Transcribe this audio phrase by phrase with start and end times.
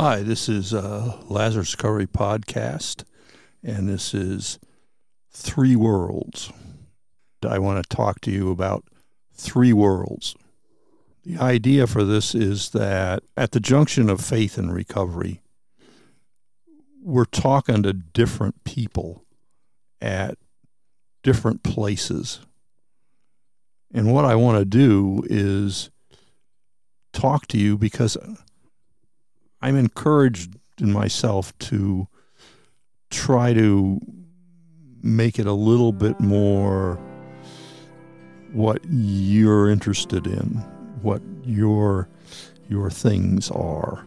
[0.00, 3.02] Hi, this is uh, Lazarus Recovery Podcast,
[3.64, 4.60] and this is
[5.32, 6.52] Three Worlds.
[7.42, 8.84] I want to talk to you about
[9.34, 10.36] three worlds.
[11.24, 15.42] The idea for this is that at the junction of faith and recovery,
[17.02, 19.24] we're talking to different people
[20.00, 20.38] at
[21.24, 22.38] different places.
[23.92, 25.90] And what I want to do is
[27.12, 28.16] talk to you because
[29.60, 32.06] I'm encouraged in myself to
[33.10, 34.00] try to
[35.02, 36.98] make it a little bit more
[38.52, 40.64] what you're interested in,
[41.02, 42.08] what your
[42.68, 44.04] your things are.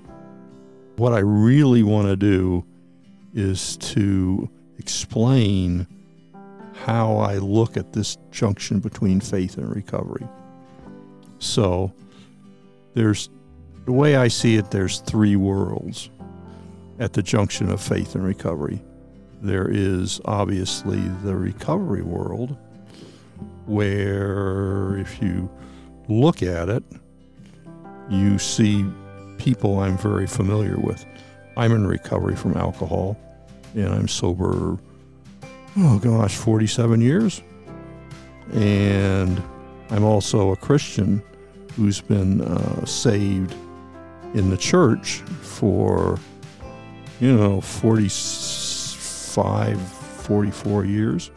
[0.97, 2.63] What I really want to do
[3.33, 5.87] is to explain
[6.73, 10.27] how I look at this junction between faith and recovery.
[11.39, 11.91] So
[12.93, 13.29] there's
[13.85, 16.09] the way I see it, there's three worlds
[16.99, 18.81] at the junction of faith and recovery.
[19.41, 22.55] There is obviously the recovery world,
[23.65, 25.49] where if you
[26.07, 26.83] look at it,
[28.09, 28.85] you see
[29.39, 31.03] people I'm very familiar with.
[31.57, 33.17] I'm in recovery from alcohol,
[33.73, 34.77] and I'm sober,
[35.77, 37.41] oh gosh, 47 years.
[38.53, 39.41] And
[39.89, 41.23] I'm also a Christian
[41.75, 43.55] who's been uh, saved
[44.33, 46.19] in the church for,
[47.19, 51.31] you know, 45, 44 years.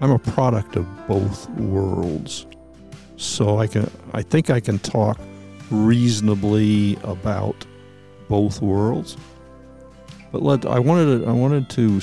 [0.00, 2.46] I'm a product of both worlds.
[3.16, 5.20] So I can I think I can talk
[5.70, 7.66] reasonably about
[8.28, 9.16] both worlds.
[10.32, 12.00] But let I wanted to, I wanted to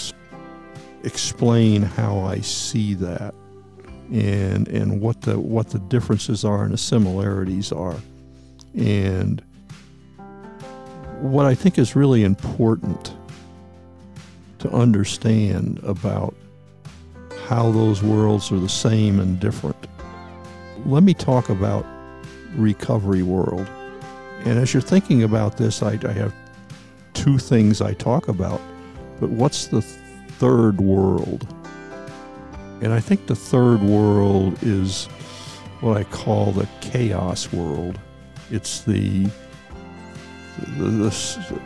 [1.04, 3.34] explain how I see that
[4.12, 7.96] and and what the what the differences are and the similarities are.
[8.76, 9.42] And
[11.22, 13.14] what I think is really important
[14.60, 16.36] to understand about
[17.46, 19.88] how those worlds are the same and different.
[20.86, 21.86] Let me talk about
[22.56, 23.68] recovery world.
[24.46, 26.34] And as you're thinking about this, I, I have
[27.14, 28.62] two things I talk about.
[29.20, 31.48] But what's the third world?
[32.82, 35.06] And I think the third world is
[35.82, 38.00] what I call the chaos world.
[38.52, 39.30] It's the
[40.78, 41.62] the, the,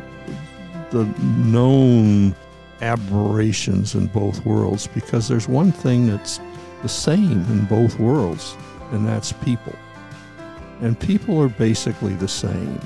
[0.91, 2.35] the known
[2.81, 6.39] aberrations in both worlds because there's one thing that's
[6.81, 8.55] the same in both worlds,
[8.91, 9.75] and that's people.
[10.81, 12.79] And people are basically the same.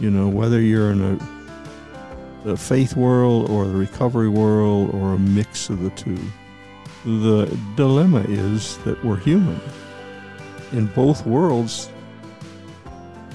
[0.00, 5.68] You know, whether you're in a, faith world or the recovery world or a mix
[5.68, 6.18] of the two.
[7.04, 7.46] The
[7.76, 9.60] dilemma is that we're human.
[10.72, 11.90] In both worlds,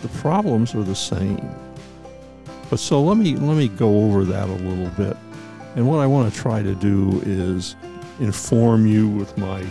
[0.01, 1.47] the problems are the same.
[2.73, 5.15] But so let me let me go over that a little bit.
[5.75, 7.75] And what I want to try to do is
[8.19, 9.63] inform you with my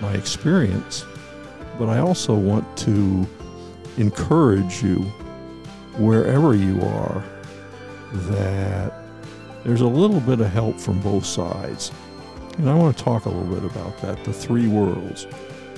[0.00, 1.04] my experience,
[1.76, 3.26] but I also want to
[3.96, 4.98] encourage you
[5.98, 7.24] wherever you are
[8.12, 8.92] that
[9.64, 11.90] there's a little bit of help from both sides.
[12.58, 15.26] And I want to talk a little bit about that, the three worlds.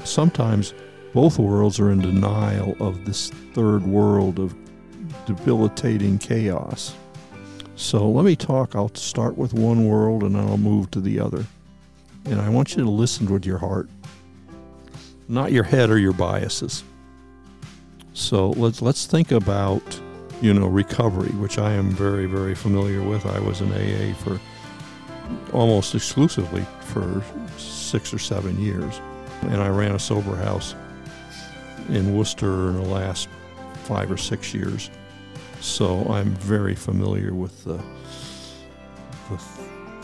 [0.04, 0.74] Sometimes
[1.14, 4.54] both worlds are in denial of this third world of
[5.26, 6.94] debilitating chaos.
[7.76, 8.76] So let me talk.
[8.76, 11.44] I'll start with one world and then I'll move to the other.
[12.26, 13.88] And I want you to listen with your heart,
[15.28, 16.84] not your head or your biases.
[18.14, 19.82] So let's let's think about
[20.40, 23.26] you know recovery, which I am very very familiar with.
[23.26, 24.38] I was in AA for
[25.52, 27.22] almost exclusively for
[27.56, 29.00] six or seven years,
[29.42, 30.74] and I ran a sober house
[31.88, 33.28] in Worcester in the last
[33.84, 34.90] five or six years.
[35.62, 37.80] So I'm very familiar with the
[39.30, 39.40] the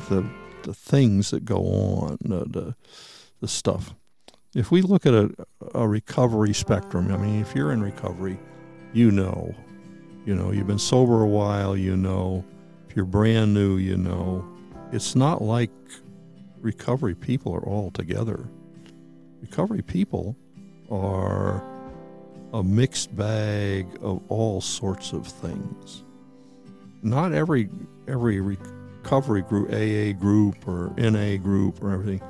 [0.09, 0.25] the,
[0.63, 2.75] the things that go on, the, the,
[3.41, 3.95] the stuff.
[4.55, 5.31] If we look at a,
[5.75, 8.39] a recovery spectrum, I mean, if you're in recovery,
[8.93, 9.55] you know,
[10.25, 12.45] you know, you've been sober a while, you know,
[12.89, 14.47] if you're brand new, you know,
[14.93, 15.71] it's not like
[16.61, 18.49] recovery people are all together.
[19.43, 20.37] Recovery people
[20.91, 21.63] are
[22.53, 26.05] a mixed bag of all sorts of things.
[27.03, 27.69] Not every
[28.07, 32.23] every recovery group, AA group or NA group or everything,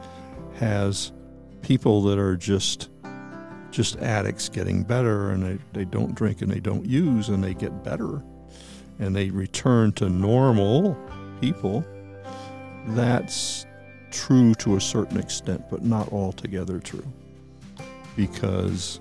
[0.56, 1.12] has
[1.62, 2.90] people that are just
[3.70, 7.54] just addicts getting better and they, they don't drink and they don't use and they
[7.54, 8.22] get better
[8.98, 10.96] and they return to normal
[11.40, 11.84] people.
[12.88, 13.66] That's
[14.10, 17.06] true to a certain extent, but not altogether true.
[18.16, 19.00] Because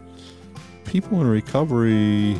[0.87, 2.37] people in recovery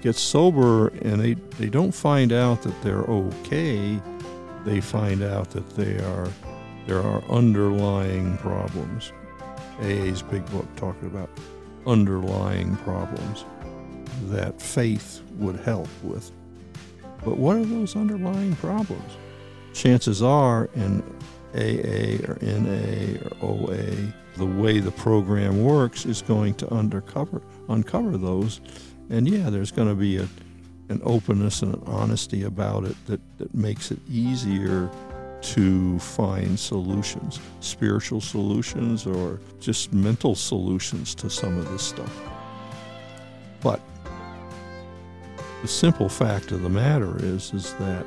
[0.00, 4.00] get sober and they, they don't find out that they're okay,
[4.64, 6.28] they find out that they are
[6.86, 9.12] there are underlying problems.
[9.80, 11.30] AA's big book talking about
[11.86, 13.44] underlying problems
[14.24, 16.30] that faith would help with.
[17.24, 19.16] But what are those underlying problems?
[19.72, 21.02] Chances are in
[21.54, 28.16] AA or NA or OA, the way the program works is going to undercover uncover
[28.16, 28.60] those.
[29.10, 30.28] And yeah, there's going to be a,
[30.88, 34.90] an openness and an honesty about it that, that makes it easier
[35.42, 42.20] to find solutions, spiritual solutions or just mental solutions to some of this stuff.
[43.60, 43.80] But
[45.62, 48.06] the simple fact of the matter is is that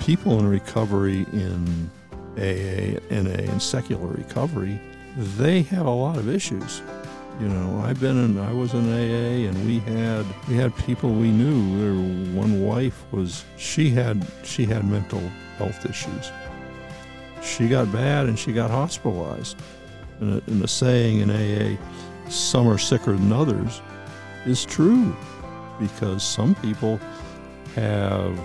[0.00, 1.90] people in recovery in
[2.36, 4.80] AA, NA, and secular recovery,
[5.16, 6.82] they have a lot of issues.
[7.40, 11.10] You know, I've been in, I was in AA, and we had we had people
[11.10, 12.32] we knew.
[12.32, 15.20] One wife was she had she had mental
[15.58, 16.30] health issues.
[17.42, 19.56] She got bad and she got hospitalized.
[20.20, 21.76] And, and the saying in AA,
[22.30, 23.82] "Some are sicker than others,"
[24.46, 25.14] is true,
[25.80, 27.00] because some people
[27.74, 28.38] have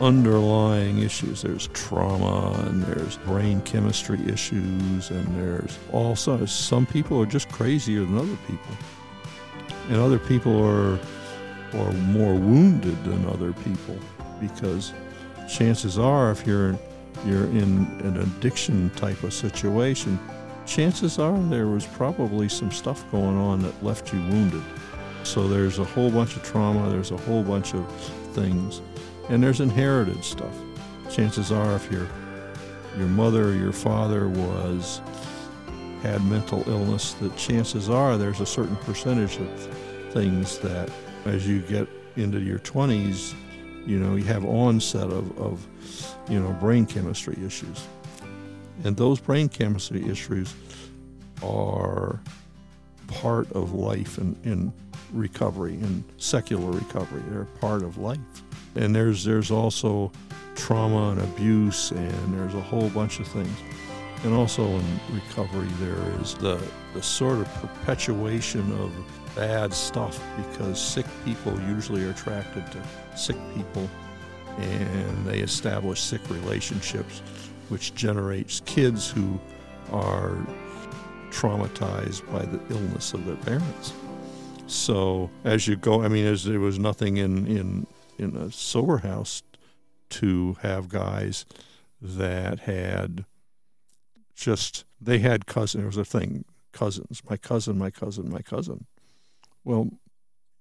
[0.00, 1.42] underlying issues.
[1.42, 8.00] There's trauma and there's brain chemistry issues and there's also some people are just crazier
[8.00, 8.76] than other people.
[9.88, 10.98] And other people are
[11.74, 13.96] are more wounded than other people
[14.40, 14.92] because
[15.48, 16.78] chances are if you're
[17.24, 20.18] you're in an addiction type of situation,
[20.66, 24.62] chances are there was probably some stuff going on that left you wounded.
[25.22, 27.88] So there's a whole bunch of trauma, there's a whole bunch of
[28.34, 28.80] things
[29.32, 30.54] and there's inherited stuff.
[31.10, 32.06] Chances are, if your
[32.98, 35.00] your mother or your father was
[36.02, 39.48] had mental illness, that chances are there's a certain percentage of
[40.12, 40.90] things that,
[41.24, 43.34] as you get into your 20s,
[43.86, 45.66] you know, you have onset of, of
[46.28, 47.86] you know brain chemistry issues,
[48.84, 50.54] and those brain chemistry issues
[51.42, 52.20] are
[53.08, 54.72] part of life in, in
[55.10, 57.22] recovery, in secular recovery.
[57.30, 58.18] They're part of life.
[58.74, 60.10] And there's there's also
[60.54, 63.56] trauma and abuse, and there's a whole bunch of things.
[64.24, 66.62] And also in recovery, there is the,
[66.94, 68.92] the sort of perpetuation of
[69.34, 73.88] bad stuff because sick people usually are attracted to sick people
[74.58, 77.20] and they establish sick relationships,
[77.68, 79.40] which generates kids who
[79.90, 80.36] are
[81.30, 83.92] traumatized by the illness of their parents.
[84.66, 87.86] So as you go, I mean, as there was nothing in, in
[88.18, 89.42] in a sober house
[90.10, 91.46] to have guys
[92.00, 93.24] that had
[94.34, 95.80] just they had cousins.
[95.80, 97.22] There was a thing, cousins.
[97.28, 98.86] My cousin, my cousin, my cousin.
[99.64, 99.90] Well,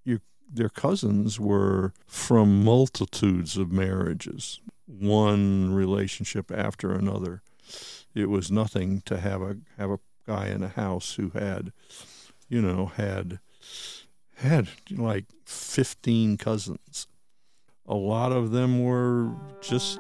[0.06, 7.42] you their cousins were from multitudes of marriages, one relationship after another.
[8.13, 11.74] It was nothing to have a have a guy in a house who had,
[12.47, 13.39] you know, had
[14.36, 17.07] had like 15 cousins
[17.88, 19.31] a lot of them were
[19.62, 20.00] just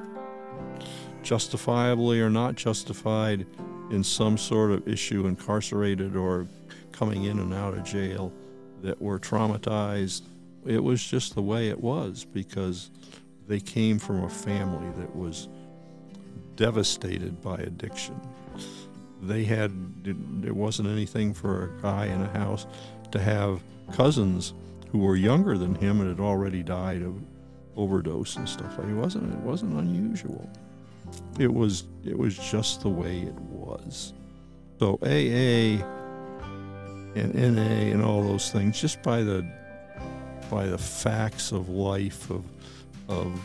[1.23, 3.45] justifiably or not justified
[3.91, 6.47] in some sort of issue, incarcerated or
[6.91, 8.31] coming in and out of jail,
[8.81, 10.23] that were traumatized.
[10.65, 12.89] It was just the way it was because
[13.47, 15.49] they came from a family that was
[16.55, 18.19] devastated by addiction.
[19.21, 19.71] They had,
[20.41, 22.65] there wasn't anything for a guy in a house
[23.11, 23.61] to have
[23.91, 24.53] cousins
[24.91, 27.15] who were younger than him and had already died of
[27.75, 30.49] overdose and stuff like it wasn't it wasn't unusual.
[31.39, 34.13] It was it was just the way it was.
[34.79, 35.83] So aa
[37.15, 39.45] and na and all those things just by the
[40.49, 42.43] by the facts of life of
[43.07, 43.39] of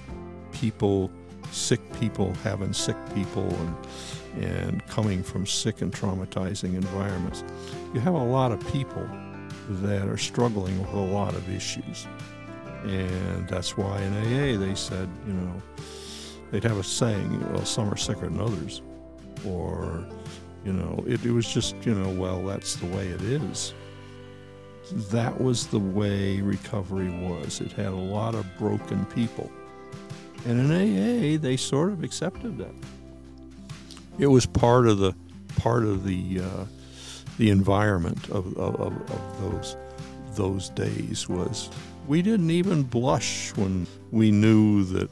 [0.52, 1.11] people
[1.52, 3.76] sick people having sick people and
[4.45, 7.42] and coming from sick and traumatizing environments.
[7.95, 9.09] You have a lot of people
[9.68, 12.06] that are struggling with a lot of issues
[12.87, 15.62] and that's why in AA they said, you know,
[16.50, 18.81] they'd have a saying, well, some are sicker than others.
[19.45, 20.07] Or,
[20.64, 23.75] you know, it, it was just, you know, well, that's the way it is.
[25.11, 27.61] That was the way recovery was.
[27.61, 29.50] It had a lot of broken people.
[30.45, 32.75] And in AA, they sort of accepted that.
[34.19, 35.12] It was part of the
[35.57, 36.64] part of the uh,
[37.38, 39.76] the environment of, of, of those
[40.35, 41.69] those days was
[42.07, 45.11] we didn't even blush when we knew that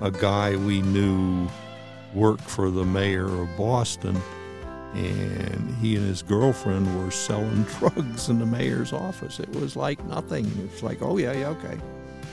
[0.00, 1.48] a guy we knew
[2.14, 4.20] worked for the mayor of Boston
[4.94, 9.40] and he and his girlfriend were selling drugs in the mayor's office.
[9.40, 10.50] It was like nothing.
[10.64, 11.78] It's like, oh, yeah, yeah, okay.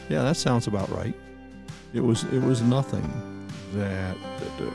[0.10, 1.16] Yeah, that sounds about right.
[1.94, 4.74] It was it was nothing that, that, that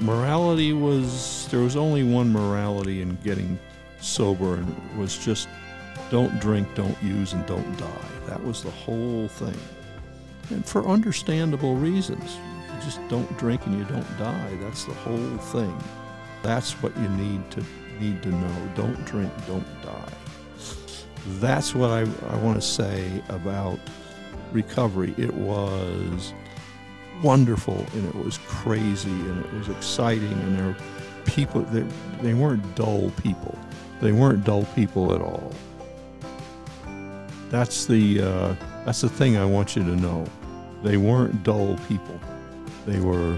[0.00, 3.58] morality was there was only one morality in getting
[4.00, 5.48] sober and it was just
[6.10, 8.08] don't drink, don't use, and don't die.
[8.26, 9.56] That was the whole thing.
[10.50, 12.36] And for understandable reasons.
[12.68, 14.56] You just don't drink and you don't die.
[14.60, 15.76] That's the whole thing.
[16.42, 17.64] That's what you need to
[18.00, 18.72] need to know.
[18.74, 20.12] Don't drink, don't die.
[21.38, 23.78] That's what I, I want to say about
[24.52, 25.14] recovery.
[25.18, 26.32] It was
[27.22, 30.76] wonderful and it was crazy and it was exciting and there were
[31.26, 31.84] people they,
[32.22, 33.56] they weren't dull people.
[34.00, 35.52] They weren't dull people at all.
[37.50, 38.54] That's the uh,
[38.84, 40.24] that's the thing I want you to know.
[40.84, 42.18] They weren't dull people.
[42.86, 43.36] They were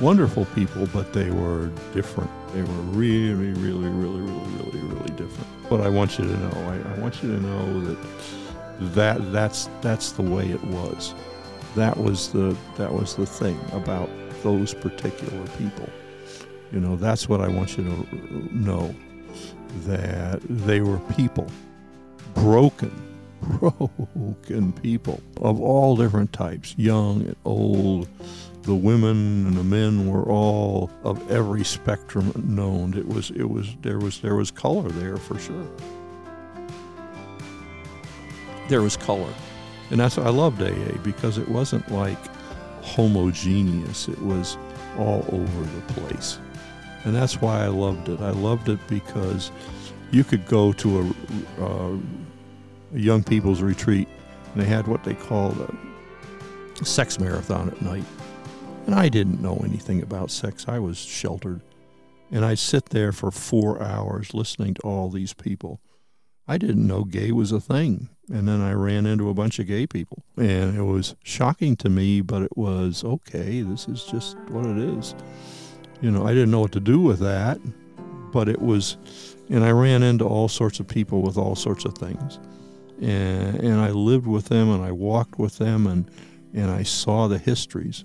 [0.00, 2.30] wonderful people, but they were different.
[2.54, 5.48] They were really, really, really, really, really, really different.
[5.68, 6.52] But I want you to know.
[6.70, 7.98] I, I want you to know that
[8.94, 11.12] that that's that's the way it was.
[11.74, 14.08] That was the that was the thing about
[14.44, 15.88] those particular people.
[16.70, 18.94] You know, that's what I want you to know.
[19.86, 21.48] That they were people
[22.34, 22.92] broken,
[23.40, 28.08] broken people of all different types, young and old.
[28.62, 32.96] The women and the men were all of every spectrum known.
[32.96, 35.66] It was, it was, there was, there was color there for sure.
[38.68, 39.32] There was color,
[39.90, 42.18] and that's why I loved AA because it wasn't like
[42.82, 44.08] homogeneous.
[44.08, 44.56] It was
[44.96, 46.38] all over the place,
[47.04, 48.20] and that's why I loved it.
[48.20, 49.50] I loved it because
[50.12, 51.98] you could go to a, a,
[52.94, 54.08] a young people's retreat,
[54.52, 55.58] and they had what they called
[56.80, 58.04] a sex marathon at night.
[58.86, 60.66] And I didn't know anything about sex.
[60.68, 61.60] I was sheltered.
[62.30, 65.80] And I'd sit there for four hours listening to all these people.
[66.48, 68.08] I didn't know gay was a thing.
[68.32, 70.24] And then I ran into a bunch of gay people.
[70.36, 74.78] And it was shocking to me, but it was okay, this is just what it
[74.78, 75.14] is.
[76.00, 77.60] You know, I didn't know what to do with that,
[78.32, 78.96] but it was,
[79.52, 82.40] and I ran into all sorts of people with all sorts of things.
[83.00, 86.10] And, and I lived with them and I walked with them and,
[86.54, 88.04] and I saw the histories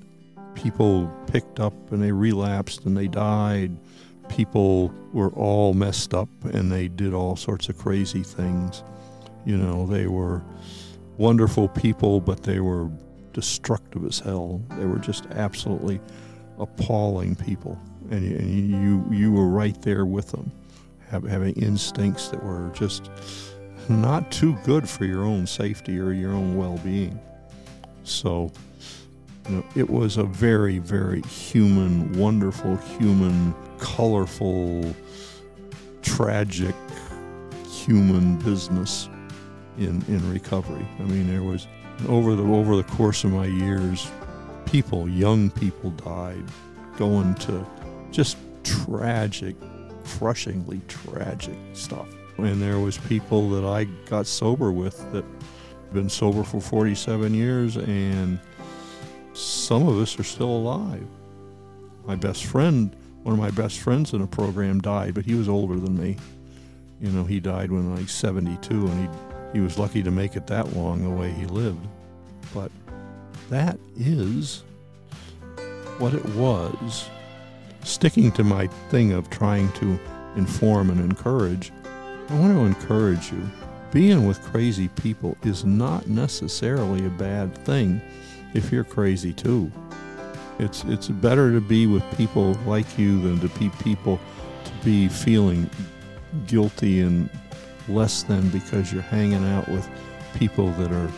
[0.56, 3.77] people picked up and they relapsed and they died.
[4.27, 8.84] People were all messed up and they did all sorts of crazy things.
[9.46, 10.44] You know, they were
[11.18, 12.89] wonderful people, but they were
[13.34, 14.62] destructive as hell.
[14.77, 16.01] They were just absolutely
[16.60, 20.51] appalling people, and you you, you were right there with them,
[21.09, 23.09] having instincts that were just
[23.89, 27.19] not too good for your own safety or your own well-being.
[28.03, 28.51] So
[29.47, 34.93] you know, it was a very, very human, wonderful, human, colorful,
[36.01, 36.75] tragic
[37.69, 39.07] human business
[39.77, 40.85] in, in recovery.
[40.99, 41.67] I mean, there was
[42.07, 44.09] over the over the course of my years,
[44.65, 46.43] people, young people died,
[46.97, 47.65] going to
[48.11, 49.55] just tragic,
[50.07, 52.07] crushingly tragic stuff.
[52.37, 55.25] And there was people that I got sober with that
[55.93, 58.39] been sober for 47 years and
[59.33, 61.05] some of us are still alive.
[62.05, 65.47] My best friend, one of my best friends in a program died, but he was
[65.47, 66.17] older than me.
[66.99, 69.09] You know, he died when was 72, and he
[69.53, 71.85] he was lucky to make it that long the way he lived.
[72.53, 72.71] But
[73.49, 74.63] that is
[75.97, 77.09] what it was.
[77.88, 79.98] Sticking to my thing of trying to
[80.36, 81.72] inform and encourage,
[82.27, 83.41] I want to encourage you.
[83.94, 88.01] Being with crazy people is not necessarily a bad thing
[88.53, 89.72] if you're crazy too.
[90.60, 94.20] It's it's better to be with people like you than to be people
[94.65, 95.70] to be feeling
[96.46, 97.29] guilty and
[97.88, 99.89] less than because you're hanging out with
[100.36, 101.10] people that are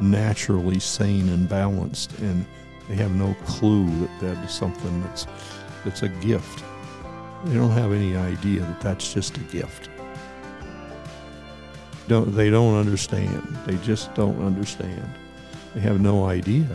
[0.00, 2.44] naturally sane and balanced and
[2.88, 5.26] they have no clue that that is something that's
[5.88, 6.62] that's a gift.
[7.46, 9.88] They don't have any idea that that's just a gift.
[12.08, 13.42] Don't they don't understand.
[13.64, 15.08] They just don't understand.
[15.74, 16.66] They have no idea.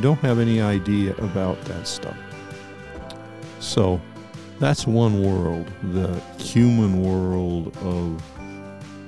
[0.00, 2.16] Don't have any idea about that stuff.
[3.58, 4.00] So
[4.60, 8.22] that's one world, the human world of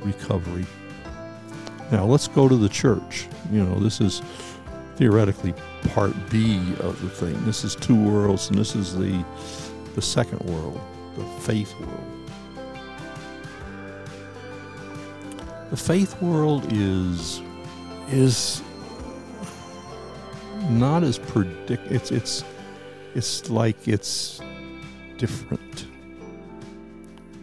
[0.05, 0.67] recovery.
[1.93, 3.29] Now let's go to the church.
[3.53, 4.21] You know, this is
[4.97, 5.55] theoretically
[5.89, 7.45] part B of the thing.
[7.45, 9.25] This is two worlds, and this is the
[9.95, 10.81] the second world,
[11.17, 12.31] the faith world.
[15.71, 17.43] The faith world is
[18.11, 18.63] is
[20.71, 21.91] not as predict.
[21.93, 22.45] It's it's
[23.15, 24.41] it's like it's
[25.19, 25.87] different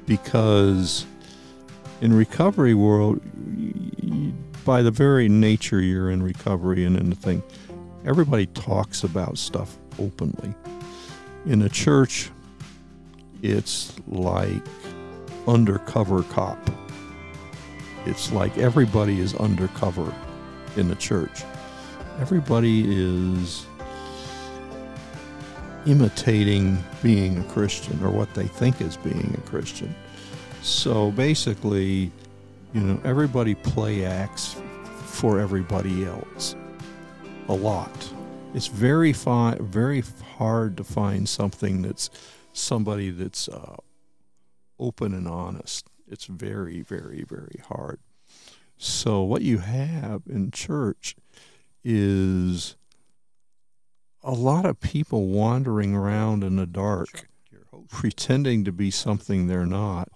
[0.05, 1.05] because
[2.01, 3.21] In recovery world,
[4.65, 7.41] by the very nature you're in recovery and in the thing,
[8.05, 10.53] everybody talks about stuff openly.
[11.45, 12.29] In a church,
[13.41, 14.61] it's like
[15.47, 16.57] undercover cop.
[18.05, 20.13] It's like everybody is undercover
[20.75, 21.43] in the church.
[22.19, 23.65] Everybody is
[25.85, 29.93] imitating being a Christian or what they think is being a Christian.
[30.61, 32.11] So basically,
[32.73, 34.55] you know, everybody play acts
[35.05, 36.55] for everybody else
[37.49, 38.13] a lot.
[38.53, 40.03] It's very fi- very
[40.37, 42.09] hard to find something that's
[42.53, 43.75] somebody that's uh,
[44.79, 45.87] open and honest.
[46.07, 47.99] It's very, very, very hard.
[48.77, 51.15] So what you have in church
[51.83, 52.75] is
[54.21, 57.27] a lot of people wandering around in the dark,
[57.89, 60.09] pretending to be something they're not,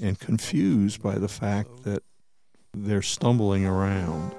[0.00, 2.02] and confused by the fact that
[2.74, 4.34] they're stumbling around.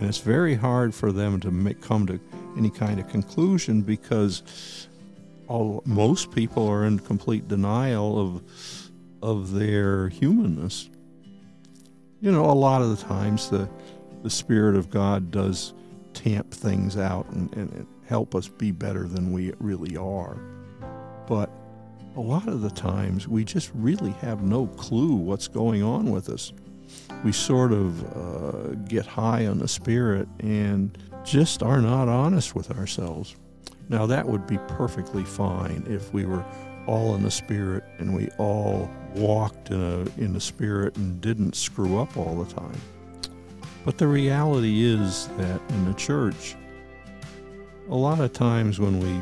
[0.00, 2.18] And it's very hard for them to make, come to
[2.56, 4.88] any kind of conclusion because
[5.46, 8.42] all, most people are in complete denial of
[9.22, 10.88] of their humanness.
[12.22, 13.68] You know, a lot of the times the
[14.22, 15.74] the Spirit of God does
[16.14, 20.38] tamp things out and, and help us be better than we really are.
[21.26, 21.50] But
[22.16, 26.30] a lot of the times we just really have no clue what's going on with
[26.30, 26.52] us.
[27.24, 32.70] We sort of uh, get high on the Spirit and just are not honest with
[32.70, 33.36] ourselves.
[33.88, 36.44] Now, that would be perfectly fine if we were
[36.86, 41.54] all in the Spirit and we all walked in, a, in the Spirit and didn't
[41.54, 42.80] screw up all the time.
[43.84, 46.56] But the reality is that in the church,
[47.88, 49.20] a lot of times when we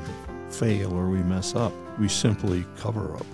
[0.51, 3.27] fail or we mess up, we simply cover up.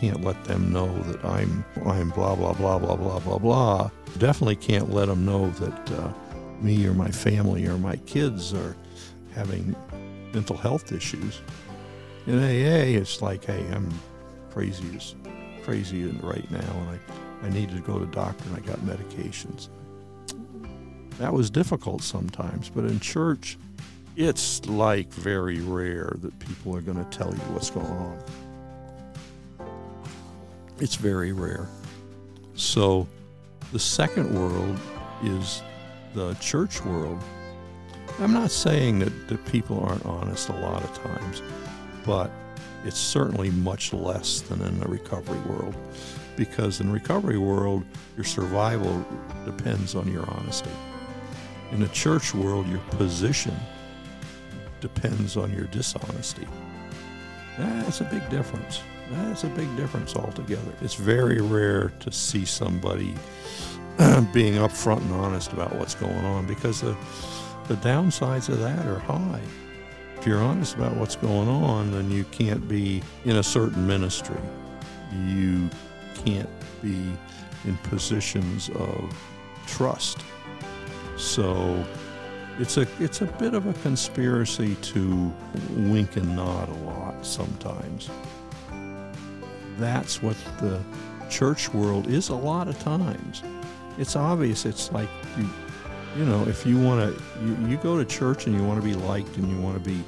[0.00, 3.90] Can't let them know that I'm I'm blah blah blah blah blah blah blah.
[4.16, 6.12] Definitely can't let them know that uh,
[6.60, 8.74] me or my family or my kids are
[9.34, 9.76] having
[10.32, 11.42] mental health issues.
[12.26, 13.92] In AA, it's like, hey, I'm
[14.50, 15.14] crazy as
[15.62, 19.68] crazy right now, and I, I need to go to doctor, and I got medications.
[21.18, 23.58] That was difficult sometimes, but in church,
[24.16, 28.18] it's like very rare that people are going to tell you what's going on.
[30.80, 31.68] It's very rare.
[32.54, 33.06] So
[33.72, 34.78] the second world
[35.22, 35.62] is
[36.14, 37.22] the church world.
[38.18, 41.42] I'm not saying that, that people aren't honest a lot of times,
[42.04, 42.30] but
[42.84, 45.74] it's certainly much less than in the recovery world.
[46.36, 47.84] Because in the recovery world,
[48.16, 49.04] your survival
[49.44, 50.70] depends on your honesty.
[51.72, 53.54] In the church world, your position
[54.80, 56.46] depends on your dishonesty.
[57.58, 58.80] That's a big difference.
[59.10, 60.72] That's a big difference altogether.
[60.80, 63.14] It's very rare to see somebody
[64.32, 66.96] being upfront and honest about what's going on because the,
[67.66, 69.40] the downsides of that are high.
[70.16, 74.36] If you're honest about what's going on, then you can't be in a certain ministry.
[75.26, 75.68] You
[76.24, 77.12] can't be
[77.64, 79.12] in positions of
[79.66, 80.18] trust.
[81.16, 81.84] So
[82.58, 85.32] it's a it's a bit of a conspiracy to
[85.70, 88.10] wink and nod a lot sometimes.
[89.80, 90.80] That's what the
[91.30, 93.42] church world is a lot of times.
[93.98, 94.66] It's obvious.
[94.66, 95.48] It's like you,
[96.16, 98.86] you know, if you want to, you, you go to church and you want to
[98.86, 100.02] be liked and you want to be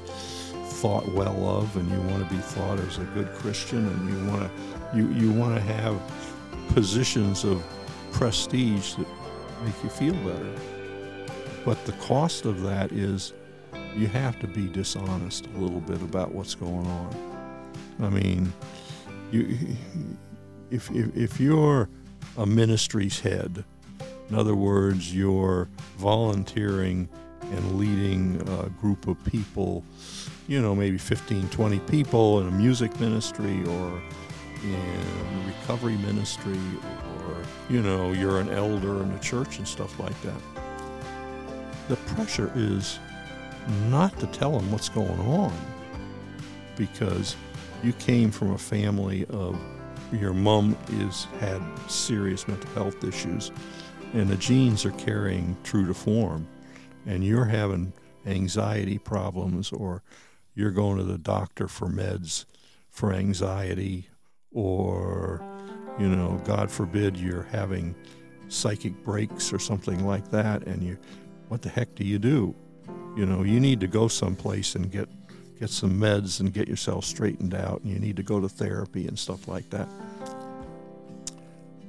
[0.83, 4.31] thought well of and you want to be thought as a good Christian and you
[4.31, 5.99] want to, you you want to have
[6.69, 7.63] positions of
[8.11, 9.07] prestige that
[9.65, 10.53] make you feel better.
[11.65, 13.33] But the cost of that is
[13.95, 17.15] you have to be dishonest a little bit about what's going on.
[18.01, 18.51] I mean,
[19.33, 19.57] you,
[20.71, 21.89] if, if, if you're
[22.37, 23.63] a ministry's head,
[24.29, 25.67] in other words, you're
[25.97, 27.09] volunteering
[27.41, 29.83] and leading a group of people,
[30.47, 34.01] you know, maybe 15, 20 people in a music ministry or
[34.63, 36.59] in a recovery ministry,
[37.27, 37.35] or,
[37.69, 40.41] you know, you're an elder in a church and stuff like that
[41.87, 42.99] the pressure is
[43.89, 45.53] not to tell them what's going on
[46.75, 47.35] because
[47.83, 49.59] you came from a family of
[50.11, 53.51] your mom is had serious mental health issues
[54.13, 56.47] and the genes are carrying true to form
[57.05, 57.91] and you're having
[58.25, 60.01] anxiety problems or
[60.55, 62.45] you're going to the doctor for meds
[62.89, 64.07] for anxiety
[64.51, 65.43] or
[65.99, 67.95] you know god forbid you're having
[68.47, 70.97] psychic breaks or something like that and you
[71.53, 72.55] what the heck do you do?
[73.15, 75.07] You know, you need to go someplace and get
[75.63, 79.07] get some meds and get yourself straightened out, and you need to go to therapy
[79.07, 79.87] and stuff like that.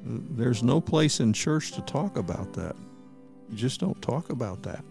[0.05, 2.77] There's no place in church to talk about that.
[3.51, 4.85] You just don't talk about that.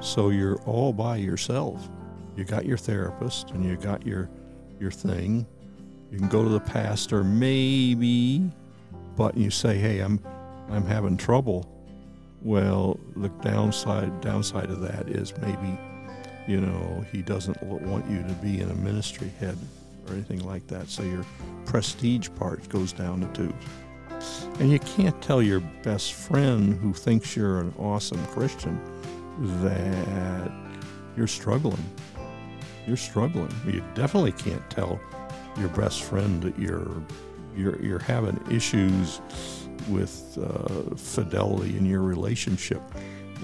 [0.00, 1.88] So you're all by yourself.
[2.36, 4.28] You got your therapist and you got your
[4.80, 5.46] your thing.
[6.10, 8.50] You can go to the pastor maybe,
[9.16, 10.18] but you say, "Hey, I'm
[10.68, 11.72] I'm having trouble."
[12.42, 15.78] Well, the downside downside of that is maybe,
[16.48, 19.56] you know, he doesn't want you to be in a ministry head
[20.06, 20.88] or anything like that.
[20.88, 21.24] So your
[21.66, 23.66] prestige part goes down the tubes.
[24.58, 28.80] And you can't tell your best friend who thinks you're an awesome Christian
[29.62, 30.50] that
[31.16, 31.84] you're struggling.
[32.86, 33.54] You're struggling.
[33.66, 34.98] You definitely can't tell
[35.58, 37.02] your best friend that you're
[37.54, 39.20] you're you're having issues
[39.88, 42.82] with uh, fidelity in your relationship,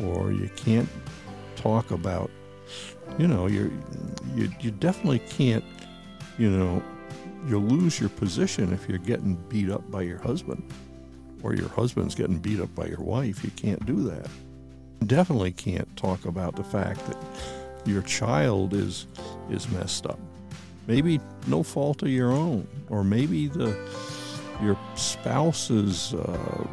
[0.02, 0.88] or you can't
[1.56, 2.30] talk about,
[3.18, 3.72] you know, you
[4.34, 5.64] you you definitely can't,
[6.38, 6.82] you know,
[7.46, 10.62] you'll lose your position if you're getting beat up by your husband,
[11.42, 13.44] or your husband's getting beat up by your wife.
[13.44, 14.28] You can't do that.
[15.06, 17.16] Definitely can't talk about the fact that
[17.84, 19.06] your child is
[19.50, 20.18] is messed up.
[20.86, 23.76] Maybe no fault of your own, or maybe the
[24.62, 26.66] your spouse is uh,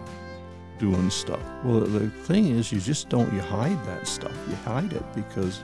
[0.80, 1.42] doing stuff.
[1.64, 4.34] Well, the thing is, you just don't, you hide that stuff.
[4.50, 5.62] You hide it because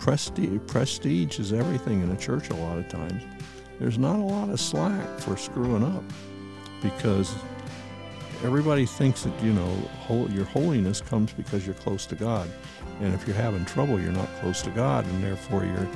[0.00, 3.22] prestige, prestige is everything in a church a lot of times.
[3.78, 6.02] There's not a lot of slack for screwing up
[6.82, 7.34] because
[8.42, 12.48] everybody thinks that, you know, your holiness comes because you're close to God.
[13.00, 15.88] And if you're having trouble, you're not close to God, and therefore you're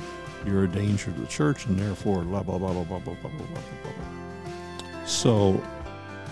[0.45, 3.29] you're a danger to the church, and therefore blah blah blah blah blah blah blah
[3.29, 5.05] blah blah blah.
[5.05, 5.53] So,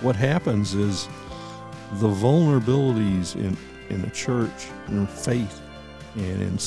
[0.02, 1.08] what happens is
[1.94, 3.56] the vulnerabilities in,
[3.90, 5.62] in a church, in faith,
[6.16, 6.58] and in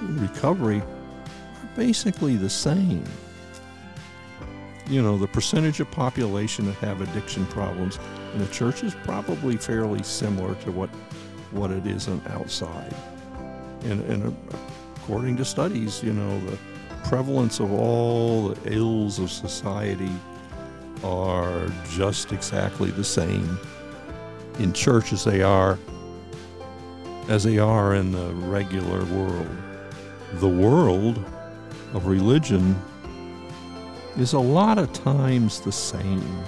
[0.00, 3.04] recovery are basically the same.
[4.88, 7.98] You know, the percentage of population that have addiction problems
[8.34, 10.90] in a church is probably fairly similar to what,
[11.52, 12.94] what it is on outside.
[13.84, 14.36] And, and
[14.96, 16.58] according to studies, you know, the
[17.04, 20.10] prevalence of all the ills of society
[21.02, 23.58] are just exactly the same
[24.58, 25.78] in church as they are
[27.28, 29.48] as they are in the regular world.
[30.34, 31.24] The world
[31.92, 32.76] of religion
[34.16, 36.44] is a lot of times the same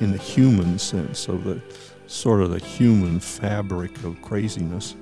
[0.00, 1.62] in the human sense of the
[2.06, 4.94] sort of the human fabric of craziness.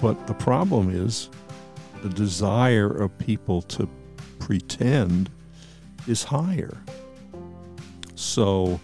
[0.00, 1.30] But the problem is
[2.02, 3.88] the desire of people to
[4.38, 5.30] pretend
[6.06, 6.76] is higher.
[8.14, 8.80] So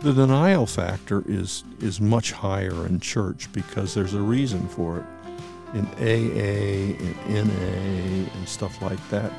[0.00, 5.04] the denial factor is is much higher in church because there's a reason for it.
[5.74, 6.94] In AA
[7.28, 9.32] and NA and stuff like that,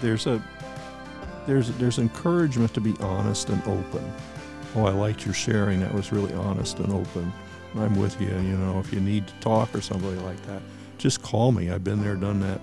[0.00, 0.42] there's a
[1.46, 4.12] there's there's encouragement to be honest and open.
[4.76, 5.80] Oh, I liked your sharing.
[5.80, 7.32] That was really honest and open.
[7.76, 8.28] I'm with you.
[8.28, 10.62] You know, if you need to talk or somebody like that,
[10.98, 11.70] just call me.
[11.70, 12.60] I've been there, done that.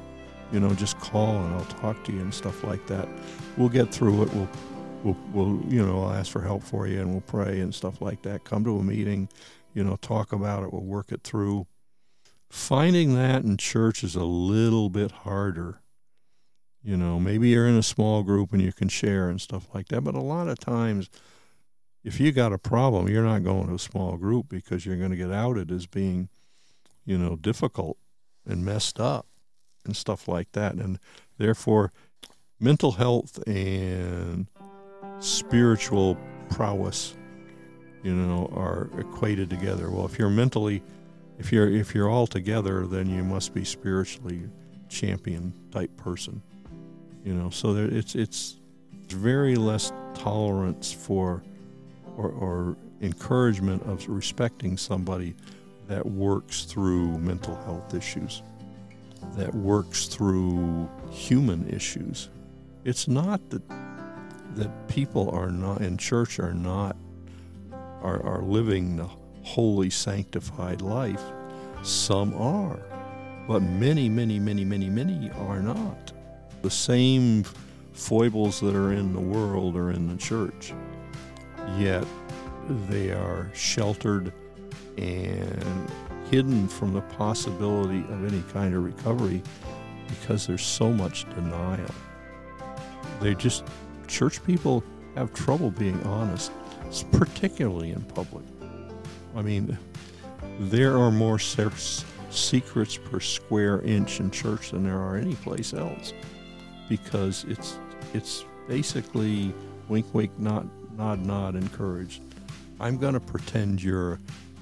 [0.52, 3.08] You know, just call and I'll talk to you and stuff like that.
[3.58, 4.34] We'll get through it.
[4.34, 4.50] We'll
[5.04, 8.02] we'll, we'll you know I'll ask for help for you and we'll pray and stuff
[8.02, 8.44] like that.
[8.44, 9.30] Come to a meeting,
[9.74, 10.72] you know, talk about it.
[10.74, 11.68] We'll work it through.
[12.52, 15.80] Finding that in church is a little bit harder.
[16.84, 19.88] You know, maybe you're in a small group and you can share and stuff like
[19.88, 20.02] that.
[20.02, 21.10] But a lot of times,
[22.04, 25.12] if you got a problem, you're not going to a small group because you're going
[25.12, 26.28] to get outed as being,
[27.06, 27.98] you know, difficult
[28.46, 29.28] and messed up
[29.86, 30.74] and stuff like that.
[30.74, 31.00] And
[31.38, 31.94] therefore,
[32.60, 34.48] mental health and
[35.20, 36.18] spiritual
[36.50, 37.16] prowess,
[38.04, 39.90] you know, are equated together.
[39.90, 40.84] Well, if you're mentally,
[41.42, 44.44] if you're if you're all together, then you must be spiritually
[44.90, 46.40] champion type person,
[47.26, 47.50] you know.
[47.50, 48.58] So there, it's it's
[49.08, 51.42] very less tolerance for
[52.16, 55.34] or, or encouragement of respecting somebody
[55.88, 58.44] that works through mental health issues,
[59.36, 62.30] that works through human issues.
[62.86, 63.64] It's not that
[64.58, 66.96] that people are not in church are not
[68.04, 69.08] are, are living the
[69.44, 71.24] holy sanctified life.
[71.84, 72.80] Some are,
[73.48, 76.12] but many, many, many, many, many are not.
[76.62, 77.44] The same
[77.94, 80.74] foibles that are in the world are in the church,
[81.78, 82.06] yet
[82.88, 84.32] they are sheltered
[84.98, 85.92] and
[86.30, 89.42] hidden from the possibility of any kind of recovery
[90.08, 91.94] because there's so much denial.
[93.20, 93.66] They just
[94.08, 94.84] church people
[95.16, 96.52] have trouble being honest,
[97.12, 98.44] particularly in public.
[99.36, 99.78] I mean,
[100.60, 106.14] there are more secrets per square inch in church than there are any place else
[106.90, 107.78] because it's
[108.14, 109.54] it's basically
[109.88, 112.22] wink, wink, nod, nod, nod, encouraged.
[112.80, 114.20] I'm going to pretend you're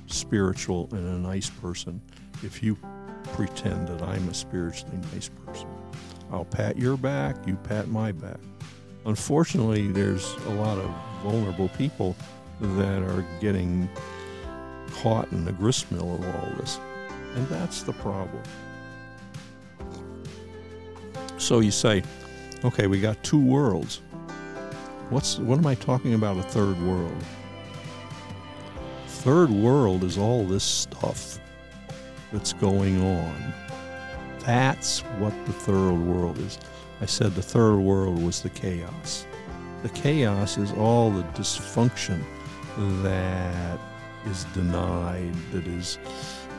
[0.07, 2.01] spiritual and a nice person
[2.43, 2.77] if you
[3.33, 5.67] pretend that I'm a spiritually nice person.
[6.31, 8.39] I'll pat your back, you pat my back.
[9.05, 10.89] Unfortunately, there's a lot of
[11.23, 12.15] vulnerable people
[12.59, 13.89] that are getting
[14.89, 16.79] caught in the gristmill of all this.
[17.35, 18.41] And that's the problem.
[21.37, 22.03] So you say,
[22.65, 24.01] okay, we got two worlds.
[25.09, 27.23] What's what am I talking about a third world?
[29.07, 31.39] Third world is all this stuff
[32.31, 33.53] that's going on.
[34.39, 36.59] That's what the third world is.
[37.01, 39.25] I said the third world was the chaos.
[39.83, 42.21] The chaos is all the dysfunction
[43.03, 43.79] that
[44.29, 45.97] is denied, that is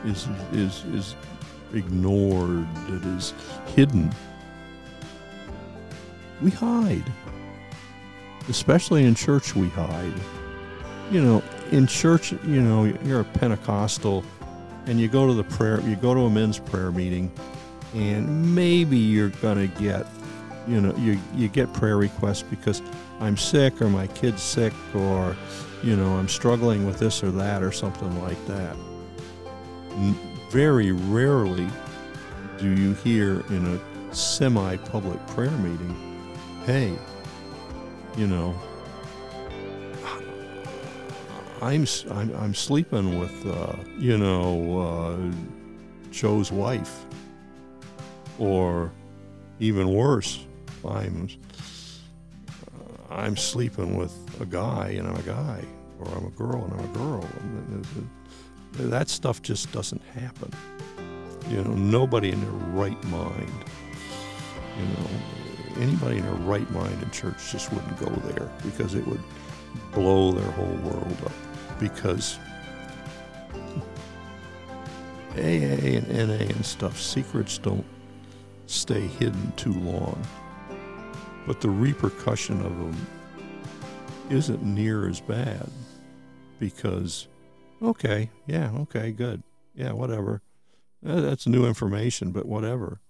[0.05, 1.15] is is is
[1.73, 3.33] ignored, that is
[3.75, 4.11] hidden.
[6.41, 7.11] We hide.
[8.49, 10.13] Especially in church we hide.
[11.11, 14.23] You know, in church, you know, you're a Pentecostal
[14.87, 17.31] and you go to the prayer you go to a men's prayer meeting
[17.93, 20.07] and maybe you're going to get
[20.67, 22.81] you know you you get prayer requests because
[23.19, 25.35] I'm sick or my kid's sick or
[25.83, 28.75] you know I'm struggling with this or that or something like that.
[30.51, 31.67] Very rarely
[32.57, 36.97] do you hear in a semi-public prayer meeting, "Hey,
[38.17, 38.53] you know,
[41.61, 47.05] I'm I'm, I'm sleeping with uh, you know uh, Joe's wife,
[48.39, 48.91] or
[49.59, 50.45] even worse,
[50.85, 51.29] I'm
[52.59, 55.63] uh, I'm sleeping with a guy and I'm a guy,
[55.99, 57.25] or I'm a girl and I'm a girl.
[58.73, 60.51] That stuff just doesn't happen.
[61.49, 63.51] You know, nobody in their right mind,
[64.77, 69.05] you know, anybody in their right mind in church just wouldn't go there because it
[69.07, 69.21] would
[69.93, 71.31] blow their whole world up.
[71.79, 72.39] Because
[75.35, 77.85] AA and NA and stuff, secrets don't
[78.67, 80.21] stay hidden too long.
[81.47, 83.07] But the repercussion of them
[84.29, 85.69] isn't near as bad
[86.59, 87.27] because,
[87.81, 89.43] okay, yeah, okay, good.
[89.73, 90.41] Yeah, whatever.
[91.01, 93.01] That's new information, but whatever.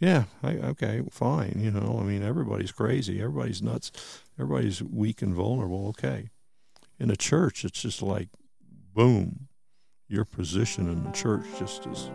[0.00, 1.54] Yeah, I, okay, fine.
[1.58, 3.20] You know, I mean, everybody's crazy.
[3.20, 3.90] Everybody's nuts.
[4.38, 5.88] Everybody's weak and vulnerable.
[5.88, 6.28] Okay.
[7.00, 8.28] In a church, it's just like,
[8.94, 9.48] boom,
[10.08, 12.10] your position in the church just is,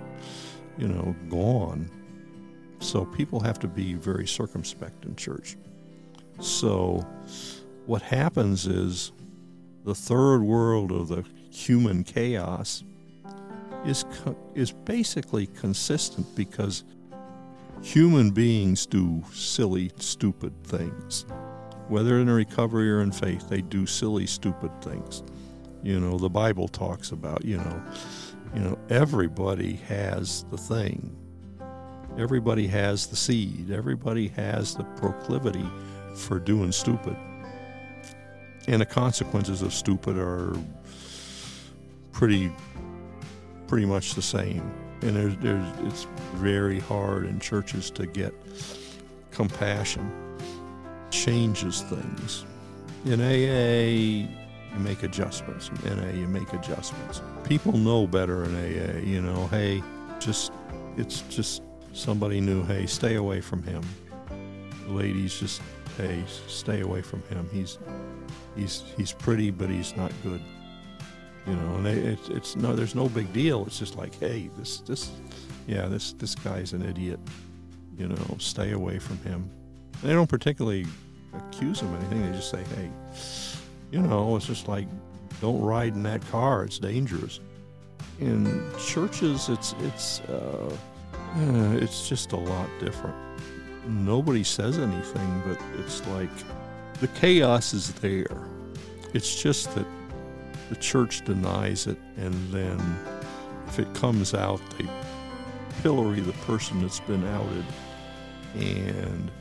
[0.78, 1.90] you know, gone.
[2.84, 5.56] So people have to be very circumspect in church.
[6.42, 7.08] So
[7.86, 9.14] what happens is
[9.86, 12.84] the third world of the human chaos
[13.86, 14.06] is
[14.54, 16.84] is basically consistent because
[17.82, 21.26] human beings do silly, stupid things.
[21.88, 25.24] Whether in recovery or in faith, they do silly, stupid things.
[25.84, 27.84] You know, the Bible talks about, you know,
[28.54, 31.23] you know, everybody has the thing.
[32.18, 33.72] Everybody has the seed.
[33.72, 35.66] Everybody has the proclivity
[36.16, 37.16] for doing stupid.
[38.68, 40.56] And the consequences of stupid are
[42.12, 42.52] pretty
[43.68, 44.72] pretty much the same.
[45.02, 48.34] And there's, there's it's very hard in churches to get
[49.32, 50.12] compassion.
[51.10, 52.46] Changes things.
[53.06, 54.28] In AA,
[54.74, 55.70] you make adjustments.
[55.86, 57.22] In NA, you make adjustments.
[57.44, 59.00] People know better in AA.
[59.00, 59.84] You know, hey,
[60.20, 60.52] just
[60.96, 63.82] it's just somebody knew, Hey, stay away from him.
[64.88, 65.62] Ladies, just
[65.98, 67.48] hey, stay away from him.
[67.52, 67.78] He's
[68.56, 70.42] he's he's pretty, but he's not good.
[71.48, 73.66] You know, and they, it's it's no, there's no big deal.
[73.66, 75.12] It's just like, hey, this this,
[75.68, 77.20] yeah, this this guy's an idiot.
[77.98, 79.50] You know, stay away from him.
[80.02, 80.86] And they don't particularly
[81.34, 82.32] accuse him of anything.
[82.32, 82.90] They just say, hey,
[83.92, 84.88] you know, it's just like,
[85.42, 86.64] don't ride in that car.
[86.64, 87.40] It's dangerous.
[88.20, 90.76] In churches, it's it's uh,
[91.36, 93.16] it's just a lot different.
[93.88, 96.30] Nobody says anything, but it's like
[97.00, 98.48] the chaos is there.
[99.14, 99.86] It's just that
[100.70, 102.80] the church denies it, and then
[103.68, 104.88] if it comes out, they
[105.82, 107.66] pillory the person that's been outed
[108.56, 109.32] and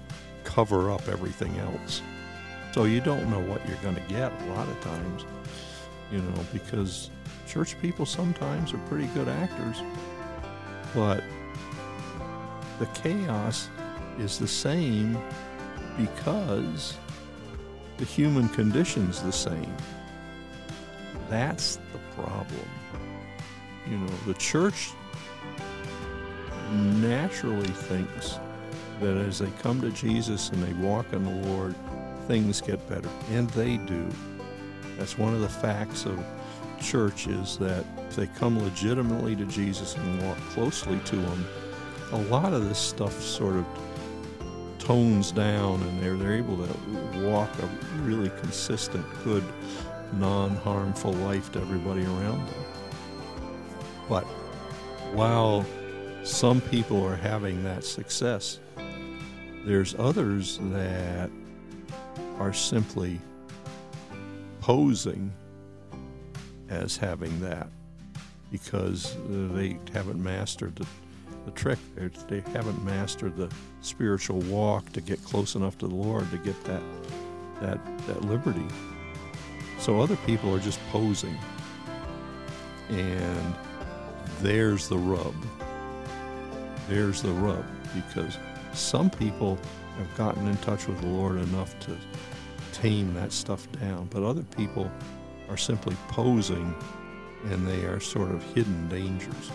[0.45, 2.03] cover up everything else.
[2.73, 5.25] So you don't know what you're going to get a lot of times,
[6.11, 7.11] you know, because
[7.47, 9.83] church people sometimes are pretty good actors,
[10.95, 11.23] but
[12.83, 13.69] the chaos
[14.19, 15.17] is the same
[15.97, 16.99] because
[17.99, 19.73] the human condition's the same.
[21.31, 22.69] That's the problem.
[23.89, 24.91] You know, the church
[26.73, 28.41] naturally thinks
[29.01, 31.77] that as they come to Jesus and they walk in the Lord,
[32.27, 34.09] things get better, and they do.
[34.99, 36.19] That's one of the facts of
[36.81, 41.47] church is that if they come legitimately to Jesus and walk closely to Him,
[42.13, 43.67] a lot of this stuff sort of
[44.79, 47.67] tones down and they're, they're able to walk a
[48.03, 49.45] really consistent, good,
[50.15, 52.65] non harmful life to everybody around them.
[54.09, 54.25] But
[55.15, 55.65] while
[56.25, 58.59] some people are having that success,
[59.65, 61.31] there's others that
[62.39, 63.21] are simply
[64.61, 65.33] posing
[66.69, 67.69] as having that
[68.51, 70.87] because they haven't mastered the,
[71.45, 71.79] the trick.
[72.29, 73.51] They have not mastered the
[73.81, 76.83] spiritual walk to get close enough to the Lord to get that
[77.61, 78.67] that that liberty.
[79.79, 81.37] So other people are just posing,
[82.89, 83.55] and
[84.41, 85.35] there's the rub.
[86.89, 88.39] There's the rub because
[88.73, 89.59] some people
[89.99, 91.97] have gotten in touch with the Lord enough to
[92.73, 94.91] tame that stuff down, but other people
[95.49, 96.75] are simply posing
[97.51, 99.51] and they are sort of hidden dangers.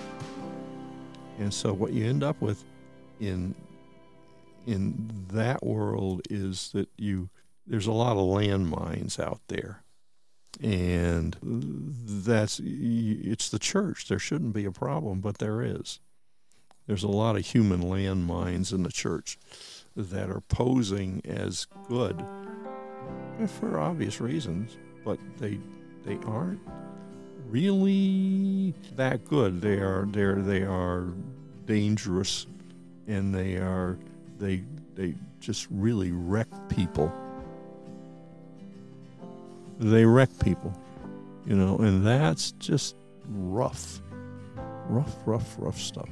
[1.38, 2.63] And so what you end up with
[3.19, 3.56] in
[4.65, 7.30] in that world is that you
[7.65, 9.84] there's a lot of landmines out there.
[10.62, 14.08] And that's it's the church.
[14.08, 16.00] There shouldn't be a problem, but there is.
[16.88, 19.38] There's a lot of human landmines in the church
[19.95, 22.23] that are posing as good
[23.39, 25.60] eh, for obvious reasons, but they
[26.06, 26.62] they aren't
[27.49, 29.62] really that good.
[29.62, 31.05] They are they they are
[31.65, 32.47] dangerous,
[33.07, 33.97] and they are
[34.39, 34.63] they
[34.95, 37.12] they just really wreck people.
[39.79, 40.73] They wreck people,
[41.45, 42.95] you know, and that's just
[43.29, 44.01] rough,
[44.88, 46.10] rough, rough, rough stuff.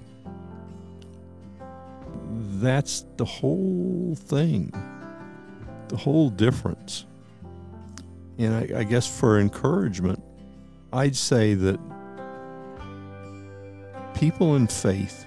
[2.60, 4.72] That's the whole thing,
[5.88, 7.06] the whole difference.
[8.38, 10.22] And I, I guess for encouragement,
[10.96, 11.80] I'd say that
[14.14, 15.26] people in faith,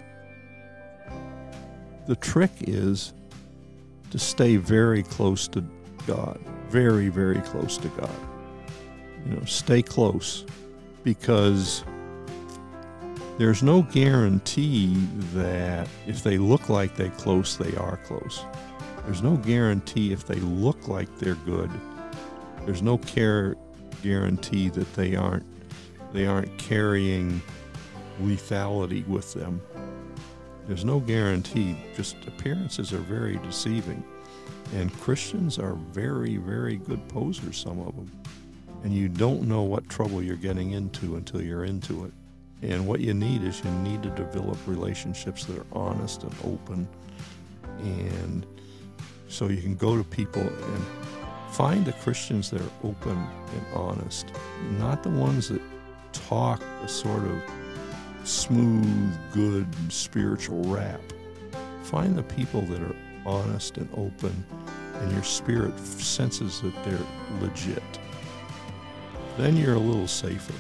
[2.07, 3.13] the trick is
[4.11, 5.63] to stay very close to
[6.07, 8.11] God, very, very close to God.
[9.27, 10.47] You know, stay close
[11.05, 11.85] because
[13.37, 14.95] there's no guarantee
[15.35, 18.45] that if they look like they're close, they are close.
[19.05, 21.71] There's no guarantee if they look like they're good
[22.69, 23.57] there's no care
[24.03, 25.47] guarantee that they aren't
[26.13, 27.41] they aren't carrying
[28.21, 29.61] lethality with them.
[30.67, 31.77] There's no guarantee.
[31.97, 34.03] Just appearances are very deceiving.
[34.75, 38.11] And Christians are very, very good posers, some of them.
[38.85, 42.13] And you don't know what trouble you're getting into until you're into it.
[42.61, 46.89] And what you need is you need to develop relationships that are honest and open.
[47.79, 48.47] And
[49.29, 50.85] so you can go to people and
[51.51, 54.33] Find the Christians that are open and honest,
[54.79, 55.61] not the ones that
[56.13, 57.43] talk a sort of
[58.25, 61.01] smooth, good spiritual rap.
[61.85, 64.45] Find the people that are honest and open,
[64.95, 66.99] and your spirit senses that they're
[67.41, 67.83] legit.
[69.37, 70.55] Then you're a little safer.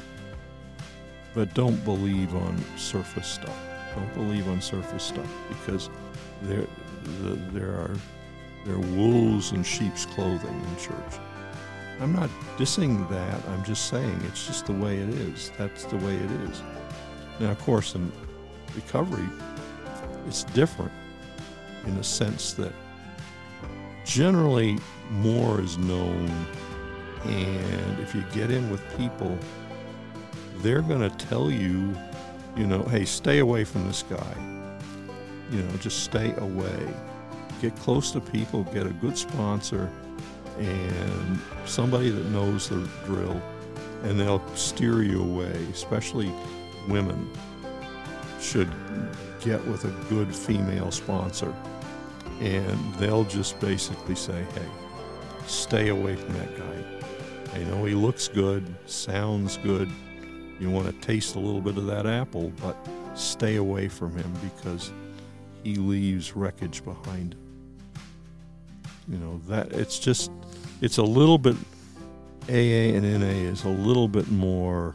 [1.34, 3.56] But don't believe on surface stuff.
[3.94, 5.90] Don't believe on surface stuff because
[6.42, 6.66] there,
[7.52, 7.96] there are
[8.64, 11.20] there are wolves in sheep's clothing in church.
[12.00, 13.48] I'm not dissing that.
[13.48, 15.50] I'm just saying it's just the way it is.
[15.58, 16.62] That's the way it is.
[17.40, 18.12] Now, of course, in
[18.74, 19.28] recovery,
[20.26, 20.92] it's different
[21.86, 22.72] in the sense that
[24.04, 24.78] generally
[25.10, 26.30] more is known.
[27.24, 29.36] And if you get in with people,
[30.58, 31.96] they're going to tell you,
[32.56, 34.66] you know, hey, stay away from this guy.
[35.50, 36.94] You know, just stay away
[37.60, 39.90] get close to people, get a good sponsor,
[40.58, 43.40] and somebody that knows the drill,
[44.02, 46.32] and they'll steer you away, especially
[46.88, 47.30] women
[48.40, 48.70] should
[49.40, 51.54] get with a good female sponsor.
[52.40, 54.66] And they'll just basically say, hey,
[55.46, 56.84] stay away from that guy.
[57.54, 59.90] I know he looks good, sounds good.
[60.60, 62.76] You want to taste a little bit of that apple, but
[63.14, 64.92] stay away from him because
[65.64, 67.34] he leaves wreckage behind.
[69.08, 70.30] You know that it's just
[70.80, 71.56] it's a little bit
[72.48, 74.94] AA and NA is a little bit more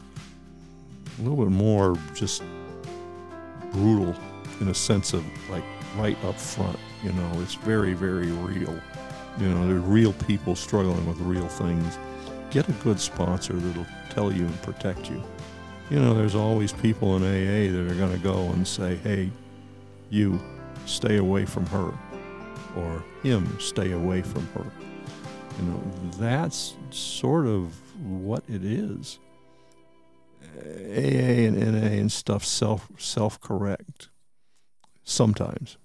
[1.18, 2.42] a little bit more just
[3.72, 4.14] brutal
[4.60, 5.64] in a sense of like
[5.96, 6.78] right up front.
[7.02, 8.78] You know, it's very very real.
[9.38, 11.98] You know, there's real people struggling with real things.
[12.50, 15.22] Get a good sponsor that'll tell you and protect you.
[15.90, 19.30] You know, there's always people in AA that are going to go and say, "Hey,
[20.10, 20.40] you
[20.86, 21.92] stay away from her."
[22.76, 24.64] or him stay away from her.
[25.58, 25.82] You know,
[26.18, 29.18] that's sort of what it is.
[30.56, 34.08] AA and NA and stuff self self correct
[35.02, 35.78] sometimes.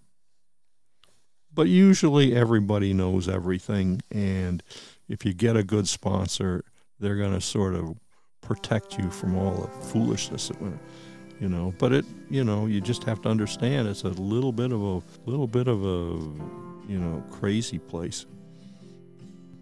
[1.53, 4.63] But usually everybody knows everything and
[5.07, 6.63] if you get a good sponsor,
[6.99, 7.97] they're going to sort of
[8.41, 10.79] protect you from all the foolishness that went
[11.39, 14.71] you know but it you know you just have to understand it's a little bit
[14.71, 16.19] of a little bit of a
[16.87, 18.25] you know crazy place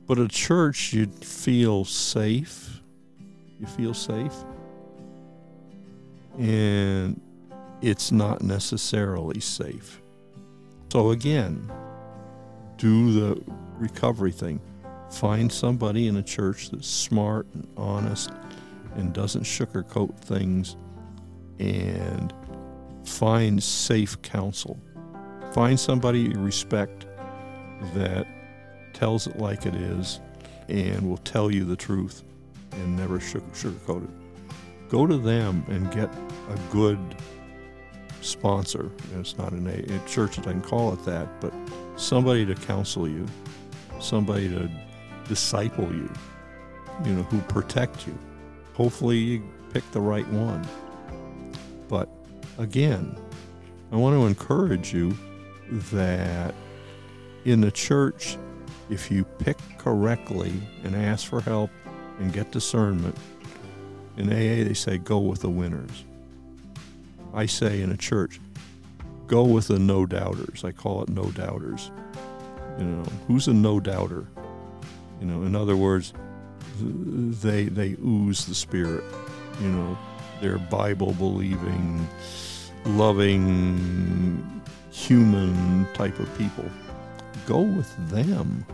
[0.07, 2.81] but at church you feel safe.
[3.59, 4.33] You feel safe.
[6.39, 7.19] And
[7.81, 10.01] it's not necessarily safe.
[10.91, 11.71] So again
[12.77, 13.43] do the
[13.79, 14.61] recovery thing.
[15.11, 18.31] Find somebody in a church that's smart and honest
[18.95, 20.75] and doesn't sugarcoat things
[21.59, 22.33] and
[23.03, 24.79] find safe counsel.
[25.53, 27.07] Find somebody you respect
[27.95, 28.27] that
[28.97, 30.19] tells it like it is
[30.69, 32.23] and will tell you the truth
[32.71, 34.09] and never sugarcoat it.
[34.89, 36.09] Go to them and get
[36.49, 36.97] a good
[38.21, 38.89] sponsor.
[39.19, 41.53] It's not an a, a church that I can call it that, but
[41.95, 43.27] somebody to counsel you,
[43.99, 44.69] somebody to
[45.27, 46.11] disciple you,
[47.05, 48.17] you know, who protect you.
[48.73, 49.43] Hopefully, you
[49.73, 50.67] pick the right one.
[51.87, 52.09] But
[52.57, 53.15] again,
[53.91, 55.15] I want to encourage you
[55.69, 56.55] that
[57.45, 58.37] in the church,
[58.89, 61.69] if you pick correctly and ask for help
[62.19, 63.15] and get discernment,
[64.17, 66.03] in AA they say go with the winners.
[67.33, 68.39] I say in a church,
[69.27, 70.63] go with the no doubters.
[70.63, 71.91] I call it no doubters.
[72.79, 74.25] You know, who's a no doubter?
[75.19, 76.13] You know, in other words,
[76.79, 79.03] they they ooze the spirit.
[79.61, 79.97] You know,
[80.41, 82.07] they're Bible believing,
[82.85, 84.61] loving,
[84.91, 86.65] human type of people.
[87.45, 88.65] Go with them.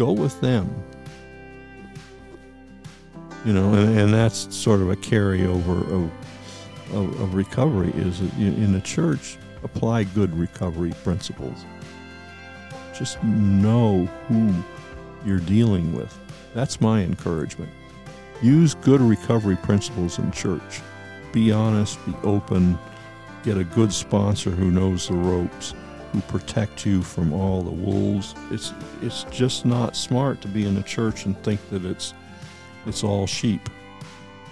[0.00, 0.82] Go with them.
[3.44, 8.72] You know, and, and that's sort of a carryover of, of, of recovery is in
[8.72, 11.66] the church, apply good recovery principles.
[12.96, 14.54] Just know who
[15.26, 16.18] you're dealing with.
[16.54, 17.70] That's my encouragement.
[18.40, 20.80] Use good recovery principles in church.
[21.30, 22.78] Be honest, be open,
[23.42, 25.74] get a good sponsor who knows the ropes,
[26.12, 28.34] who protect you from all the wolves.
[28.50, 32.14] It's it's just not smart to be in a church and think that it's
[32.86, 33.68] it's all sheep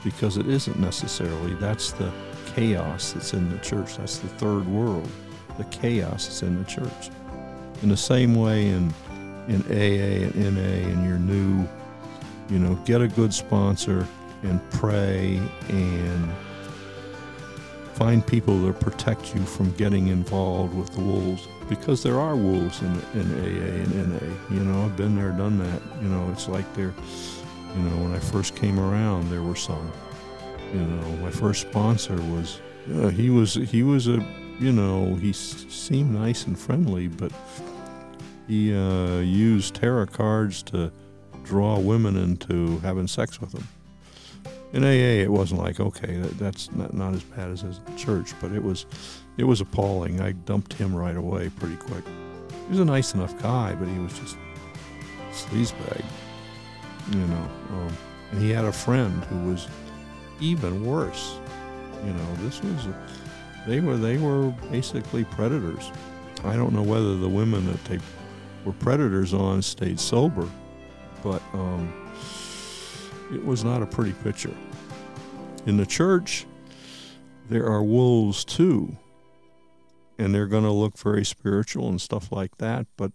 [0.05, 1.55] because it isn't necessarily.
[1.55, 2.13] That's the
[2.55, 3.97] chaos that's in the church.
[3.97, 5.09] That's the third world.
[5.57, 7.11] The chaos that's in the church.
[7.83, 8.93] In the same way in
[9.49, 11.67] in AA and NA and you're new
[12.51, 14.07] you know, get a good sponsor
[14.43, 16.31] and pray and
[17.99, 22.81] find people that protect you from getting involved with the wolves because there are wolves
[22.81, 24.55] in, in AA and NA.
[24.55, 25.83] You know, I've been there, done that.
[26.01, 26.95] You know, it's like there,
[27.75, 29.91] you know, when I first came around, there were some.
[30.73, 32.61] You know, my first sponsor was,
[32.95, 34.25] uh, he was, he was a,
[34.61, 37.33] you know, he seemed nice and friendly, but
[38.47, 40.93] he uh, used tarot cards to
[41.43, 43.67] draw women into having sex with them.
[44.73, 48.35] In AA, it wasn't like okay, that, that's not, not as bad as in church,
[48.41, 48.87] but it was
[49.37, 50.21] it was appalling.
[50.21, 52.05] I dumped him right away pretty quick.
[52.65, 54.37] He was a nice enough guy, but he was just
[55.33, 56.05] sleazebag,
[57.13, 57.49] you know.
[57.71, 57.97] Um,
[58.33, 59.69] and he had a friend who was
[60.41, 61.39] even worse.
[62.05, 62.89] You know, this was
[63.67, 65.91] they were they were basically predators.
[66.45, 67.99] I don't know whether the women that they
[68.65, 70.49] were predators on stayed sober
[71.23, 72.08] but um,
[73.33, 74.55] it was not a pretty picture.
[75.67, 76.47] In the church,
[77.49, 78.97] there are wolves too,
[80.19, 83.13] and they're going to look very spiritual and stuff like that, but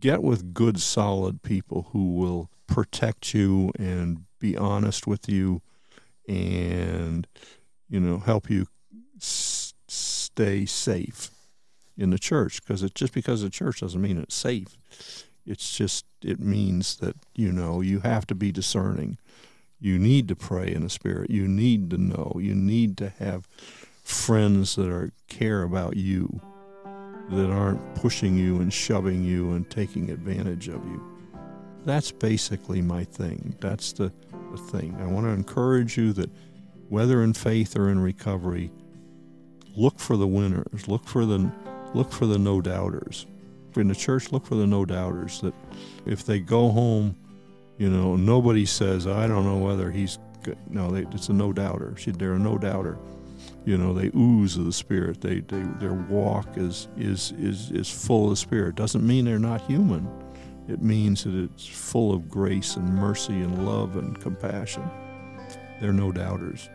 [0.00, 5.62] get with good, solid people who will protect you and be honest with you
[6.28, 7.26] and,
[7.88, 8.66] you know, help you
[9.16, 11.30] s- stay safe
[11.96, 14.76] in the church because it just because the church doesn't mean it's safe
[15.46, 19.18] it's just, it means that, you know, you have to be discerning.
[19.78, 21.30] You need to pray in the Spirit.
[21.30, 22.36] You need to know.
[22.40, 23.46] You need to have
[24.02, 26.40] friends that are care about you,
[27.30, 31.02] that aren't pushing you and shoving you and taking advantage of you.
[31.84, 33.54] That's basically my thing.
[33.60, 34.12] That's the,
[34.50, 34.96] the thing.
[35.00, 36.30] I want to encourage you that
[36.88, 38.72] whether in faith or in recovery,
[39.76, 40.88] look for the winners.
[40.88, 41.52] Look for the
[41.94, 43.26] look for the no doubters
[43.80, 45.40] in the church, look for the no doubters.
[45.40, 45.54] That
[46.04, 47.16] if they go home,
[47.78, 50.58] you know, nobody says, I don't know whether he's good.
[50.68, 51.94] No, they, it's a no doubter.
[52.06, 52.98] They're a no doubter.
[53.64, 55.20] You know, they ooze of the Spirit.
[55.20, 58.76] They, they their walk is is is is full of Spirit.
[58.76, 60.08] Doesn't mean they're not human,
[60.68, 64.88] It means that it's full of grace and mercy and love and compassion.
[65.80, 66.70] They're no doubters.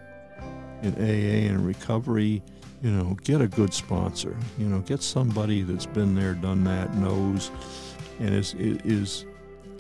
[0.84, 2.44] In AA and recovery,
[2.82, 4.36] you know, get a good sponsor.
[4.58, 7.52] You know, get somebody that's been there, done that, knows,
[8.20, 9.26] and is is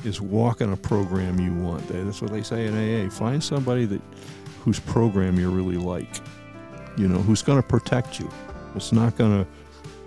[0.04, 1.88] is walking a program you want.
[1.88, 3.10] That's what they say in AA.
[3.10, 4.02] Find somebody that
[4.64, 6.22] whose program you really like.
[6.97, 8.30] You know, who's going to protect you.
[8.76, 9.49] It's not going to,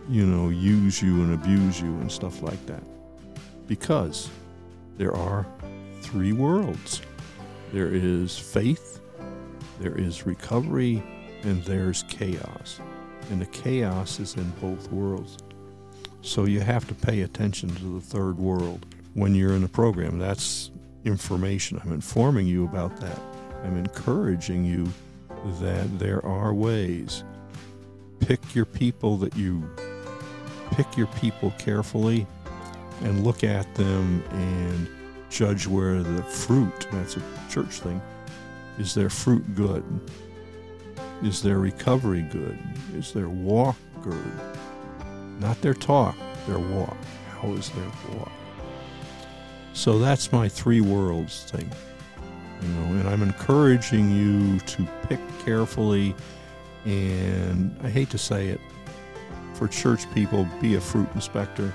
[0.09, 2.83] you know, use you and abuse you and stuff like that.
[3.67, 4.31] Because
[4.99, 5.47] there are
[6.03, 7.03] three worlds.
[7.73, 9.01] There is faith,
[9.81, 11.03] there is recovery,
[11.45, 12.81] and there's chaos.
[13.31, 15.39] And the chaos is in both worlds.
[16.23, 20.19] So you have to pay attention to the third world when you're in the program.
[20.19, 20.71] That's
[21.05, 21.81] information.
[21.83, 23.21] I'm informing you about that.
[23.63, 24.89] I'm encouraging you
[25.61, 27.25] that there are ways.
[28.21, 29.69] Pick your people that you
[30.71, 32.27] pick your people carefully
[33.03, 34.89] and look at them and
[35.31, 38.01] judge where the fruit, that's a church thing,
[38.79, 39.85] is their fruit good?
[41.23, 42.59] Is their recovery good?
[42.95, 44.41] Is their walk good?
[45.41, 46.97] Not their talk, their walk.
[47.41, 48.33] How is their walk?
[49.73, 51.71] So that's my three worlds thing.
[52.63, 56.15] You know, and I'm encouraging you to pick carefully
[56.85, 58.61] and I hate to say it,
[59.55, 61.73] for church people, be a fruit inspector.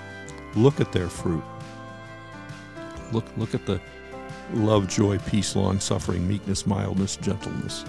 [0.55, 1.43] Look at their fruit.
[3.11, 3.81] Look look at the
[4.53, 7.85] love, joy, peace, long suffering, meekness, mildness, gentleness.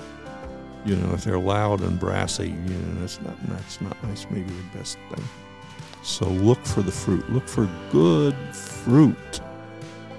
[0.85, 4.51] You know, if they're loud and brassy, you know, that's not that's not nice, maybe
[4.51, 5.25] the best thing.
[6.03, 7.31] So look for the fruit.
[7.31, 9.41] Look for good fruit.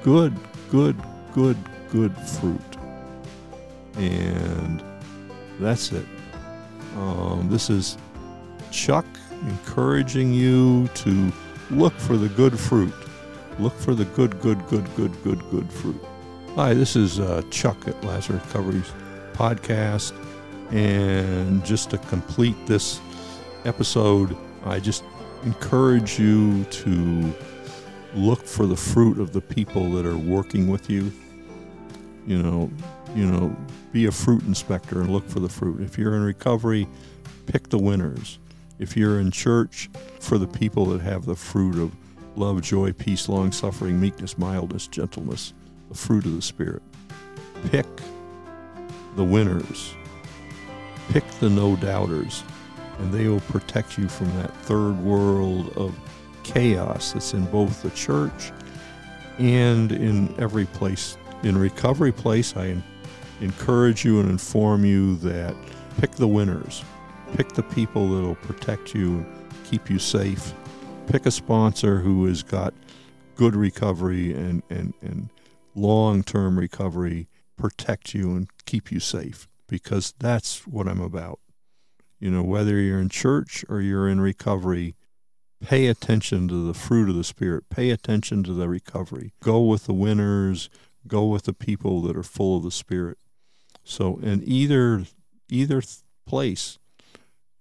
[0.03, 0.35] Good,
[0.69, 1.01] good,
[1.33, 1.57] good,
[1.91, 2.61] good fruit.
[3.95, 4.83] And
[5.59, 6.05] that's it.
[6.97, 7.97] Um, this is
[8.71, 9.05] Chuck
[9.41, 11.31] encouraging you to
[11.71, 12.93] look for the good fruit.
[13.59, 16.01] Look for the good, good, good, good, good, good fruit.
[16.55, 18.91] Hi, this is uh, Chuck at Lazarus Recovery's
[19.33, 20.13] podcast.
[20.71, 23.01] And just to complete this
[23.65, 25.03] episode, I just
[25.43, 27.33] encourage you to
[28.13, 31.11] look for the fruit of the people that are working with you.
[32.25, 32.71] You know,
[33.15, 33.55] you know,
[33.91, 35.81] be a fruit inspector and look for the fruit.
[35.81, 36.87] If you're in recovery,
[37.47, 38.39] pick the winners.
[38.79, 41.91] If you're in church, for the people that have the fruit of
[42.35, 45.53] love, joy, peace, long suffering, meekness, mildness, gentleness,
[45.89, 46.81] the fruit of the Spirit.
[47.69, 47.85] Pick
[49.15, 49.93] the winners.
[51.11, 52.41] Pick the no doubters,
[52.99, 55.93] and they will protect you from that third world of
[56.43, 58.53] chaos that's in both the church
[59.37, 61.17] and in every place.
[61.43, 62.81] In recovery place, I
[63.41, 65.53] encourage you and inform you that
[65.99, 66.81] pick the winners,
[67.35, 69.25] pick the people that will protect you, and
[69.65, 70.53] keep you safe.
[71.07, 72.73] Pick a sponsor who has got
[73.35, 75.29] good recovery and, and, and
[75.75, 81.39] long term recovery, protect you and keep you safe because that's what I'm about.
[82.19, 84.95] You know, whether you're in church or you're in recovery,
[85.63, 89.31] pay attention to the fruit of the Spirit, pay attention to the recovery.
[89.41, 90.69] Go with the winners,
[91.07, 93.17] go with the people that are full of the Spirit.
[93.85, 95.05] So in either
[95.49, 95.81] either
[96.27, 96.77] place,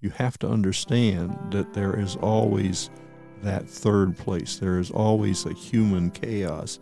[0.00, 2.90] you have to understand that there is always
[3.42, 4.56] that third place.
[4.56, 6.80] There is always a human chaos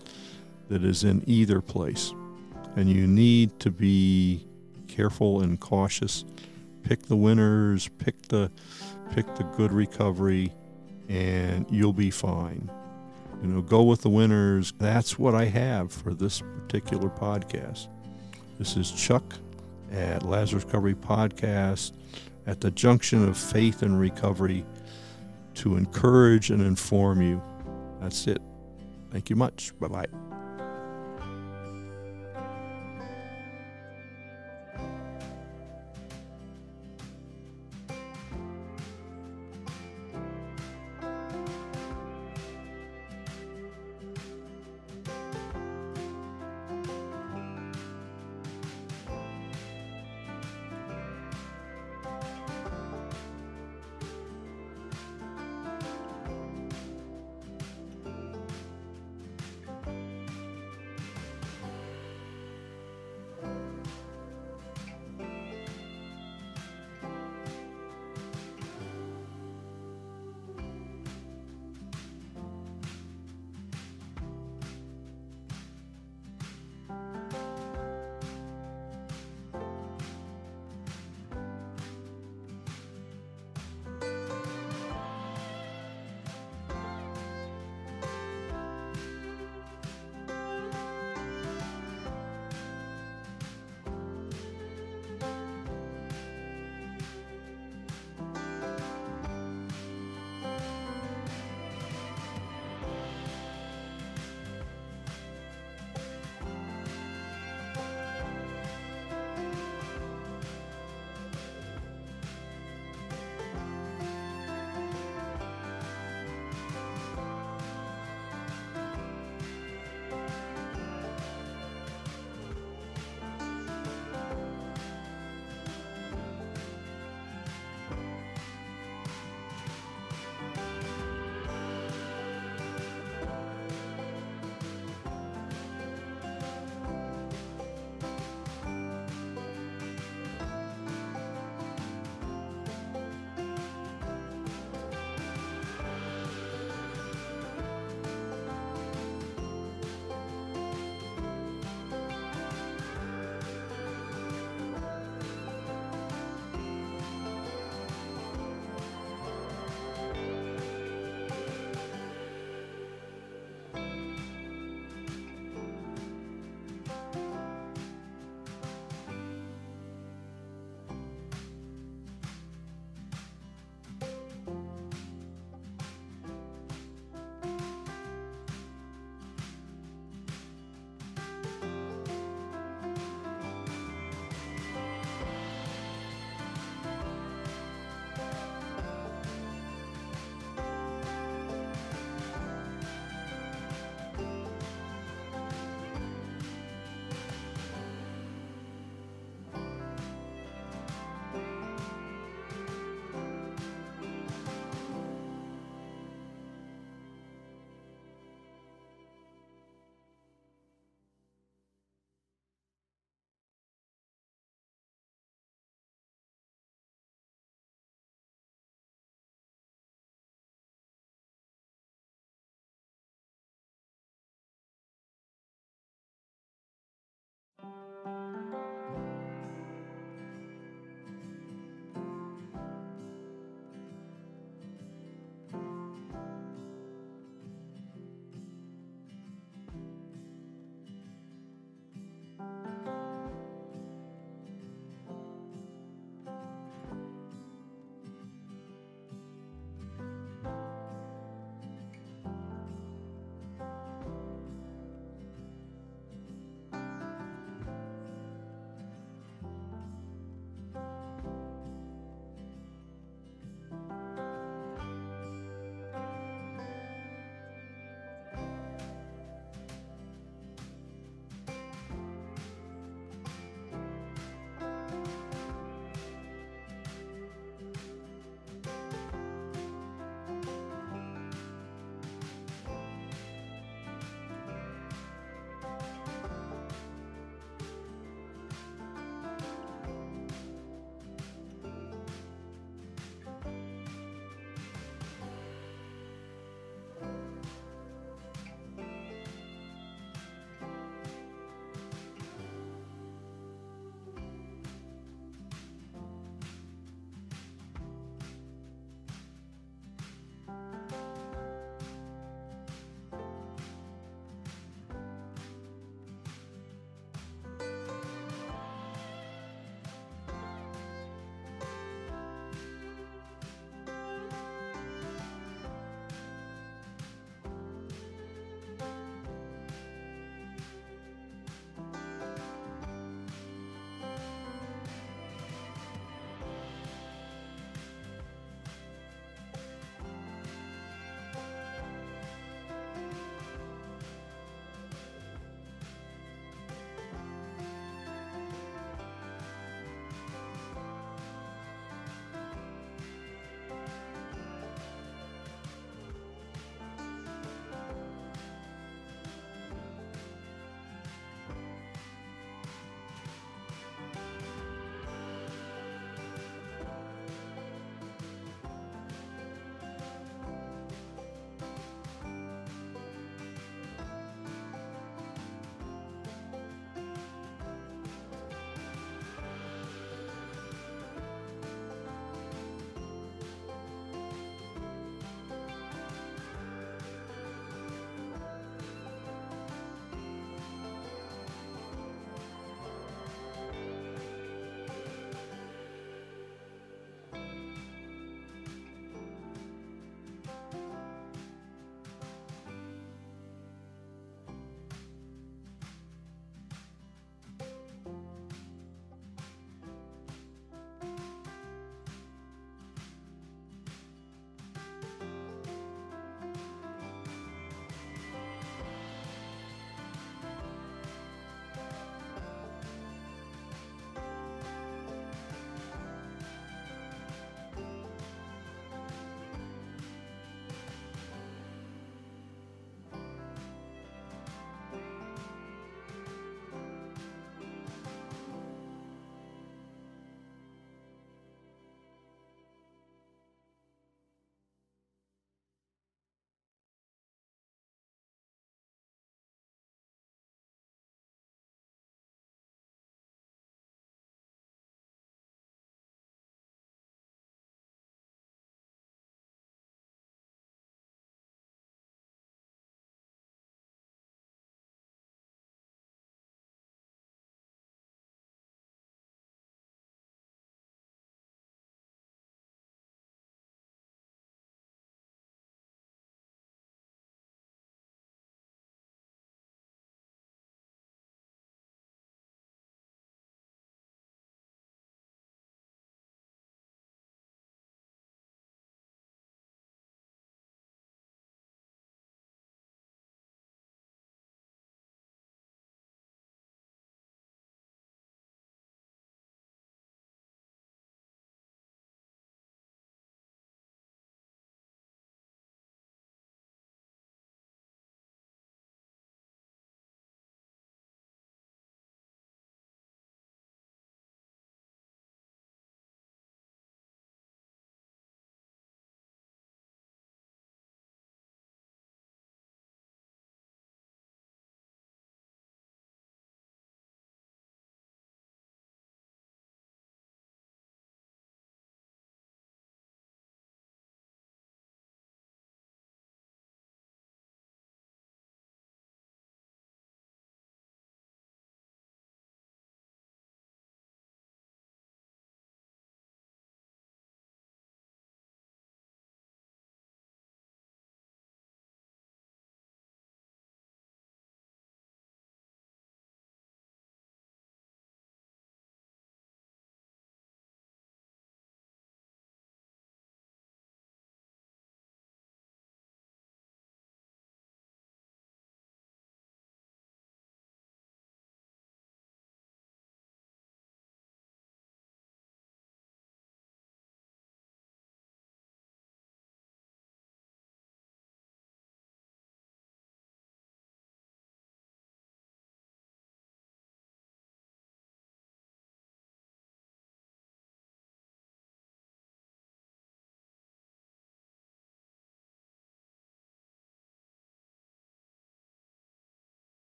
[0.70, 2.14] that is in either place.
[2.76, 4.48] And you need to be
[4.98, 6.24] careful and cautious.
[6.82, 8.50] Pick the winners, pick the
[9.14, 10.52] pick the good recovery
[11.08, 12.68] and you'll be fine.
[13.40, 14.72] You know, go with the winners.
[14.78, 17.86] That's what I have for this particular podcast.
[18.58, 19.22] This is Chuck
[19.92, 21.92] at Lazarus Recovery Podcast
[22.48, 24.66] at the junction of faith and recovery
[25.54, 27.40] to encourage and inform you.
[28.00, 28.42] That's it.
[29.12, 29.78] Thank you much.
[29.78, 30.27] Bye bye.